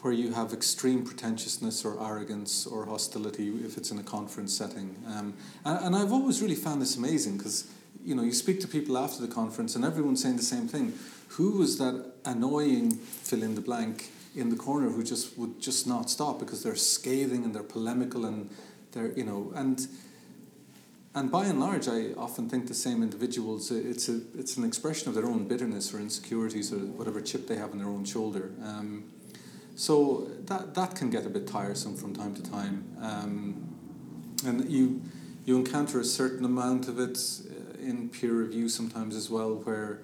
where 0.01 0.13
you 0.13 0.34
have 0.34 0.51
extreme 0.51 1.06
pretentiousness 1.06 1.86
or 1.86 2.04
arrogance 2.04 2.65
or 2.65 2.86
hostility 2.86 3.49
if 3.63 3.77
it's 3.77 3.91
in 3.91 3.99
a 3.99 4.04
conference 4.04 4.54
setting. 4.54 4.95
Um, 5.08 5.34
and, 5.63 5.86
and 5.86 5.95
I've 5.95 6.12
always 6.12 6.41
really 6.41 6.56
found 6.56 6.82
this 6.82 6.97
amazing 6.97 7.38
because, 7.38 7.67
you 8.04 8.15
know, 8.15 8.23
you 8.23 8.34
speak 8.34 8.60
to 8.62 8.67
people 8.67 8.97
after 8.97 9.21
the 9.21 9.32
conference 9.32 9.75
and 9.75 9.86
everyone's 9.86 10.21
saying 10.21 10.38
the 10.38 10.43
same 10.43 10.67
thing. 10.67 10.93
Who 11.30 11.60
was 11.60 11.77
that 11.77 12.13
annoying 12.25 12.91
fill 12.91 13.43
in 13.43 13.56
the 13.56 13.62
blank 13.62 14.10
in 14.36 14.49
the 14.49 14.56
corner 14.56 14.89
who 14.89 15.04
just 15.04 15.38
would 15.38 15.62
just 15.62 15.86
not 15.86 16.10
stop 16.10 16.39
because 16.39 16.63
they're 16.63 16.75
scathing 16.75 17.43
and 17.43 17.54
they're 17.54 17.63
polemical 17.63 18.25
and 18.25 18.49
they're, 18.93 19.12
you 19.12 19.23
know, 19.23 19.51
and 19.56 19.88
and 21.13 21.30
by 21.30 21.45
and 21.45 21.60
large, 21.60 21.88
I 21.88 22.13
often 22.13 22.47
think 22.50 22.67
the 22.67 22.74
same 22.74 23.04
individuals. 23.04 23.69
It's 23.69 24.08
a 24.08 24.21
it's 24.34 24.56
an 24.58 24.63
expression 24.63 25.10
of 25.10 25.15
their 25.15 25.26
own 25.26 25.45
bitterness 25.47 25.93
or 25.93 26.00
insecurities 26.00 26.71
or 26.71 26.78
whatever 26.78 27.19
chip 27.21 27.47
they 27.47 27.58
have 27.58 27.71
on 27.71 27.80
their 27.80 27.89
own 27.89 28.06
shoulder. 28.06 28.52
Um, 28.63 29.04
so 29.76 30.30
that 30.45 30.74
that 30.76 30.95
can 30.95 31.10
get 31.10 31.26
a 31.26 31.30
bit 31.30 31.47
tiresome 31.47 31.97
from 31.97 32.15
time 32.15 32.34
to 32.36 32.43
time, 32.43 32.86
um, 33.02 33.76
and 34.45 34.69
you 34.71 35.02
you 35.43 35.58
encounter 35.58 36.00
a 36.00 36.06
certain 36.06 36.45
amount 36.45 36.88
of 36.88 37.00
it 37.00 37.19
in 37.82 38.10
peer 38.10 38.34
review 38.34 38.69
sometimes 38.69 39.15
as 39.15 39.30
well, 39.30 39.56
where 39.56 40.00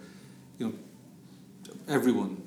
you 0.58 0.68
know 0.68 0.74
everyone 1.88 2.42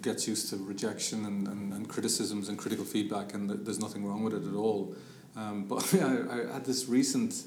gets 0.00 0.28
used 0.28 0.48
to 0.48 0.56
rejection 0.56 1.26
and, 1.26 1.48
and, 1.48 1.72
and 1.72 1.88
criticisms 1.88 2.48
and 2.48 2.56
critical 2.56 2.84
feedback, 2.84 3.34
and 3.34 3.50
there's 3.50 3.80
nothing 3.80 4.06
wrong 4.06 4.22
with 4.22 4.32
it 4.32 4.46
at 4.46 4.54
all. 4.54 4.94
Um, 5.36 5.64
but 5.68 5.94
I, 5.94 6.50
I 6.50 6.52
had 6.54 6.64
this 6.64 6.88
recent 6.88 7.42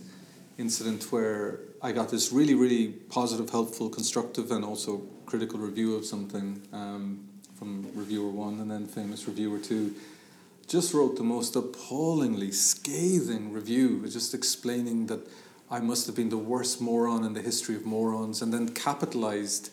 incident 0.62 1.12
where 1.12 1.60
I 1.82 1.91
got 1.91 2.10
this 2.10 2.32
really, 2.32 2.54
really 2.54 2.88
positive, 2.88 3.50
helpful, 3.50 3.89
constructive, 3.89 4.52
and 4.52 4.63
also 4.63 5.02
critical 5.26 5.60
review 5.60 5.95
of 5.95 6.06
something 6.06 6.62
um, 6.71 7.28
from 7.56 7.88
reviewer 7.95 8.30
one 8.30 8.60
and 8.60 8.69
then 8.69 8.86
famous 8.86 9.28
reviewer 9.28 9.60
two. 9.60 9.95
Just 10.67 10.93
wrote 10.93 11.17
the 11.17 11.24
most 11.24 11.56
appallingly 11.56 12.52
scathing 12.52 13.52
review, 13.52 14.08
just 14.08 14.34
explaining 14.34 15.08
that 15.08 15.28
I 15.69 15.80
must 15.80 16.06
have 16.08 16.15
been 16.15 16.30
the 16.30 16.38
worst 16.38 16.80
moron 16.80 17.26
in 17.26 17.34
the 17.34 17.41
history 17.41 17.76
of 17.76 17.86
morons, 17.86 18.41
and 18.41 18.54
then 18.54 18.69
capitalized 18.69 19.71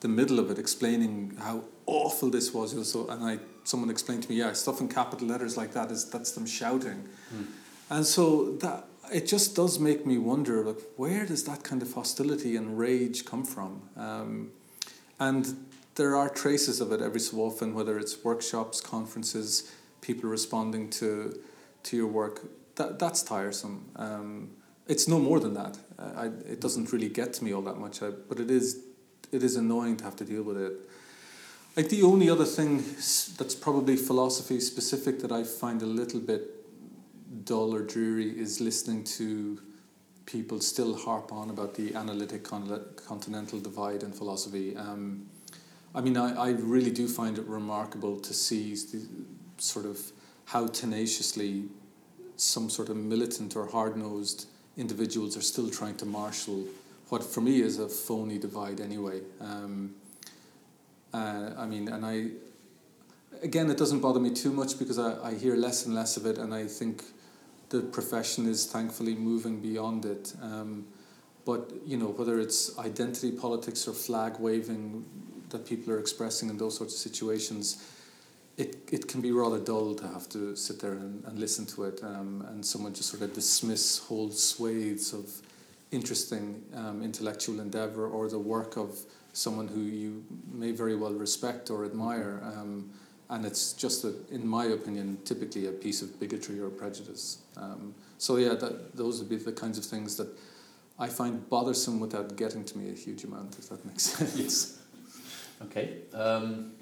the 0.00 0.08
middle 0.08 0.38
of 0.38 0.50
it, 0.50 0.58
explaining 0.58 1.36
how 1.40 1.64
awful 1.86 2.30
this 2.30 2.52
was. 2.52 2.68
So, 2.90 3.08
and 3.08 3.24
I, 3.24 3.38
someone 3.64 3.90
explained 3.90 4.24
to 4.24 4.28
me, 4.28 4.36
yeah, 4.36 4.52
stuff 4.52 4.80
in 4.80 4.88
capital 4.88 5.26
letters 5.28 5.56
like 5.56 5.72
that 5.72 5.90
is 5.90 6.04
that's 6.10 6.32
them 6.32 6.46
shouting, 6.46 7.08
mm. 7.34 7.46
and 7.90 8.04
so 8.04 8.52
that 8.56 8.84
it 9.12 9.26
just 9.26 9.54
does 9.54 9.78
make 9.78 10.06
me 10.06 10.18
wonder 10.18 10.64
like 10.64 10.80
where 10.96 11.26
does 11.26 11.44
that 11.44 11.62
kind 11.62 11.82
of 11.82 11.92
hostility 11.92 12.56
and 12.56 12.78
rage 12.78 13.24
come 13.24 13.44
from? 13.44 13.82
Um, 13.96 14.50
and 15.18 15.66
there 15.94 16.14
are 16.14 16.28
traces 16.28 16.80
of 16.80 16.92
it 16.92 17.00
every 17.00 17.20
so 17.20 17.38
often 17.38 17.74
whether 17.74 17.98
it's 17.98 18.22
workshops 18.22 18.80
conferences 18.80 19.72
people 20.00 20.28
responding 20.28 20.90
to 20.90 21.40
to 21.84 21.96
your 21.96 22.06
work. 22.06 22.42
That 22.76 22.98
that's 22.98 23.22
tiresome. 23.22 23.90
Um, 23.96 24.50
it's 24.86 25.08
no 25.08 25.18
more 25.18 25.40
than 25.40 25.54
that. 25.54 25.78
Uh, 25.98 26.10
I, 26.16 26.26
it 26.50 26.60
doesn't 26.60 26.92
really 26.92 27.08
get 27.08 27.32
to 27.34 27.44
me 27.44 27.52
all 27.52 27.62
that 27.62 27.78
much 27.78 28.02
I, 28.02 28.10
but 28.10 28.38
it 28.38 28.50
is 28.50 28.82
it 29.32 29.42
is 29.42 29.56
annoying 29.56 29.96
to 29.98 30.04
have 30.04 30.16
to 30.16 30.24
deal 30.24 30.42
with 30.42 30.56
it. 30.56 30.72
Like 31.76 31.88
the 31.90 32.02
only 32.02 32.30
other 32.30 32.44
thing 32.44 32.78
that's 33.36 33.54
probably 33.54 33.96
philosophy 33.96 34.60
specific 34.60 35.20
that 35.20 35.32
I 35.32 35.42
find 35.44 35.82
a 35.82 35.86
little 35.86 36.20
bit 36.20 36.55
dull 37.44 37.74
or 37.74 37.82
dreary 37.82 38.30
is 38.38 38.60
listening 38.60 39.04
to 39.04 39.60
people 40.26 40.60
still 40.60 40.96
harp 40.96 41.32
on 41.32 41.50
about 41.50 41.74
the 41.74 41.94
analytic 41.94 42.42
continental 42.42 43.60
divide 43.60 44.02
in 44.02 44.12
philosophy. 44.12 44.76
Um, 44.76 45.26
I 45.94 46.00
mean, 46.00 46.16
I, 46.16 46.34
I 46.34 46.50
really 46.50 46.90
do 46.90 47.08
find 47.08 47.38
it 47.38 47.46
remarkable 47.46 48.18
to 48.20 48.34
see 48.34 48.74
the, 48.74 49.06
sort 49.58 49.86
of 49.86 49.98
how 50.46 50.66
tenaciously 50.66 51.64
some 52.36 52.68
sort 52.68 52.88
of 52.88 52.96
militant 52.96 53.56
or 53.56 53.66
hard 53.66 53.96
nosed 53.96 54.46
individuals 54.76 55.36
are 55.36 55.42
still 55.42 55.70
trying 55.70 55.96
to 55.96 56.04
marshal 56.04 56.64
what 57.08 57.22
for 57.22 57.40
me 57.40 57.60
is 57.60 57.78
a 57.78 57.88
phony 57.88 58.38
divide 58.38 58.80
anyway. 58.80 59.20
Um, 59.40 59.94
uh, 61.14 61.50
I 61.56 61.66
mean, 61.66 61.88
and 61.88 62.04
I, 62.04 62.30
again, 63.42 63.70
it 63.70 63.78
doesn't 63.78 64.00
bother 64.00 64.20
me 64.20 64.30
too 64.30 64.52
much 64.52 64.78
because 64.78 64.98
I, 64.98 65.28
I 65.28 65.34
hear 65.34 65.54
less 65.54 65.86
and 65.86 65.94
less 65.94 66.16
of 66.16 66.26
it, 66.26 66.36
and 66.36 66.52
I 66.52 66.66
think 66.66 67.04
the 67.68 67.80
profession 67.80 68.48
is 68.48 68.66
thankfully 68.66 69.14
moving 69.14 69.60
beyond 69.60 70.04
it. 70.04 70.34
Um, 70.42 70.86
but 71.44 71.72
you 71.84 71.96
know 71.96 72.08
whether 72.08 72.40
it's 72.40 72.76
identity 72.78 73.30
politics 73.30 73.86
or 73.86 73.92
flag 73.92 74.38
waving 74.38 75.04
that 75.50 75.64
people 75.66 75.92
are 75.92 75.98
expressing 75.98 76.50
in 76.50 76.58
those 76.58 76.76
sorts 76.76 76.94
of 76.94 76.98
situations, 76.98 77.84
it, 78.56 78.76
it 78.90 79.06
can 79.06 79.20
be 79.20 79.30
rather 79.30 79.58
dull 79.58 79.94
to 79.94 80.08
have 80.08 80.28
to 80.30 80.56
sit 80.56 80.80
there 80.80 80.92
and, 80.92 81.24
and 81.24 81.38
listen 81.38 81.66
to 81.66 81.84
it 81.84 82.00
um, 82.02 82.44
and 82.48 82.64
someone 82.64 82.94
just 82.94 83.10
sort 83.10 83.22
of 83.22 83.32
dismiss 83.34 83.98
whole 83.98 84.30
swathes 84.30 85.12
of 85.12 85.30
interesting 85.92 86.64
um, 86.74 87.02
intellectual 87.02 87.60
endeavor 87.60 88.08
or 88.08 88.28
the 88.28 88.38
work 88.38 88.76
of 88.76 88.98
someone 89.32 89.68
who 89.68 89.80
you 89.80 90.24
may 90.52 90.72
very 90.72 90.96
well 90.96 91.12
respect 91.12 91.70
or 91.70 91.84
admire. 91.84 92.40
Um, 92.42 92.90
and 93.28 93.44
it's 93.44 93.72
just, 93.72 94.04
a, 94.04 94.14
in 94.30 94.46
my 94.46 94.66
opinion, 94.66 95.18
typically 95.24 95.66
a 95.66 95.72
piece 95.72 96.02
of 96.02 96.18
bigotry 96.20 96.60
or 96.60 96.70
prejudice. 96.70 97.38
Um, 97.56 97.94
so 98.18 98.36
yeah, 98.36 98.54
that, 98.54 98.96
those 98.96 99.18
would 99.18 99.28
be 99.28 99.36
the 99.36 99.52
kinds 99.52 99.78
of 99.78 99.84
things 99.84 100.16
that 100.16 100.28
I 100.98 101.08
find 101.08 101.48
bothersome 101.48 102.00
without 102.00 102.36
getting 102.36 102.64
to 102.64 102.78
me 102.78 102.90
a 102.90 102.94
huge 102.94 103.24
amount, 103.24 103.58
if 103.58 103.68
that 103.68 103.84
makes 103.84 104.02
sense. 104.12 104.36
yes. 104.36 104.78
Okay. 105.62 105.98
Um, 106.14 106.72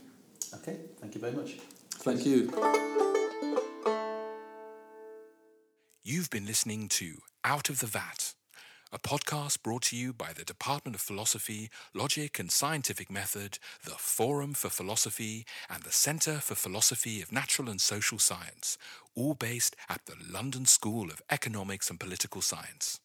okay. 0.54 0.78
Thank 1.00 1.14
you 1.14 1.20
very 1.20 1.32
much. 1.32 1.56
Thank 1.90 2.26
you. 2.26 2.50
You've 6.02 6.28
been 6.30 6.44
listening 6.44 6.88
to 6.90 7.16
Out 7.44 7.70
of 7.70 7.80
the 7.80 7.86
Vat, 7.86 8.34
a 8.94 8.98
podcast 9.00 9.60
brought 9.64 9.82
to 9.82 9.96
you 9.96 10.12
by 10.12 10.32
the 10.32 10.44
Department 10.44 10.94
of 10.94 11.00
Philosophy, 11.00 11.68
Logic 11.94 12.38
and 12.38 12.48
Scientific 12.48 13.10
Method, 13.10 13.58
the 13.84 13.90
Forum 13.90 14.54
for 14.54 14.68
Philosophy, 14.68 15.44
and 15.68 15.82
the 15.82 15.90
Centre 15.90 16.38
for 16.38 16.54
Philosophy 16.54 17.20
of 17.20 17.32
Natural 17.32 17.68
and 17.68 17.80
Social 17.80 18.20
Science, 18.20 18.78
all 19.16 19.34
based 19.34 19.74
at 19.88 20.06
the 20.06 20.14
London 20.30 20.64
School 20.64 21.10
of 21.10 21.20
Economics 21.28 21.90
and 21.90 21.98
Political 21.98 22.42
Science. 22.42 23.00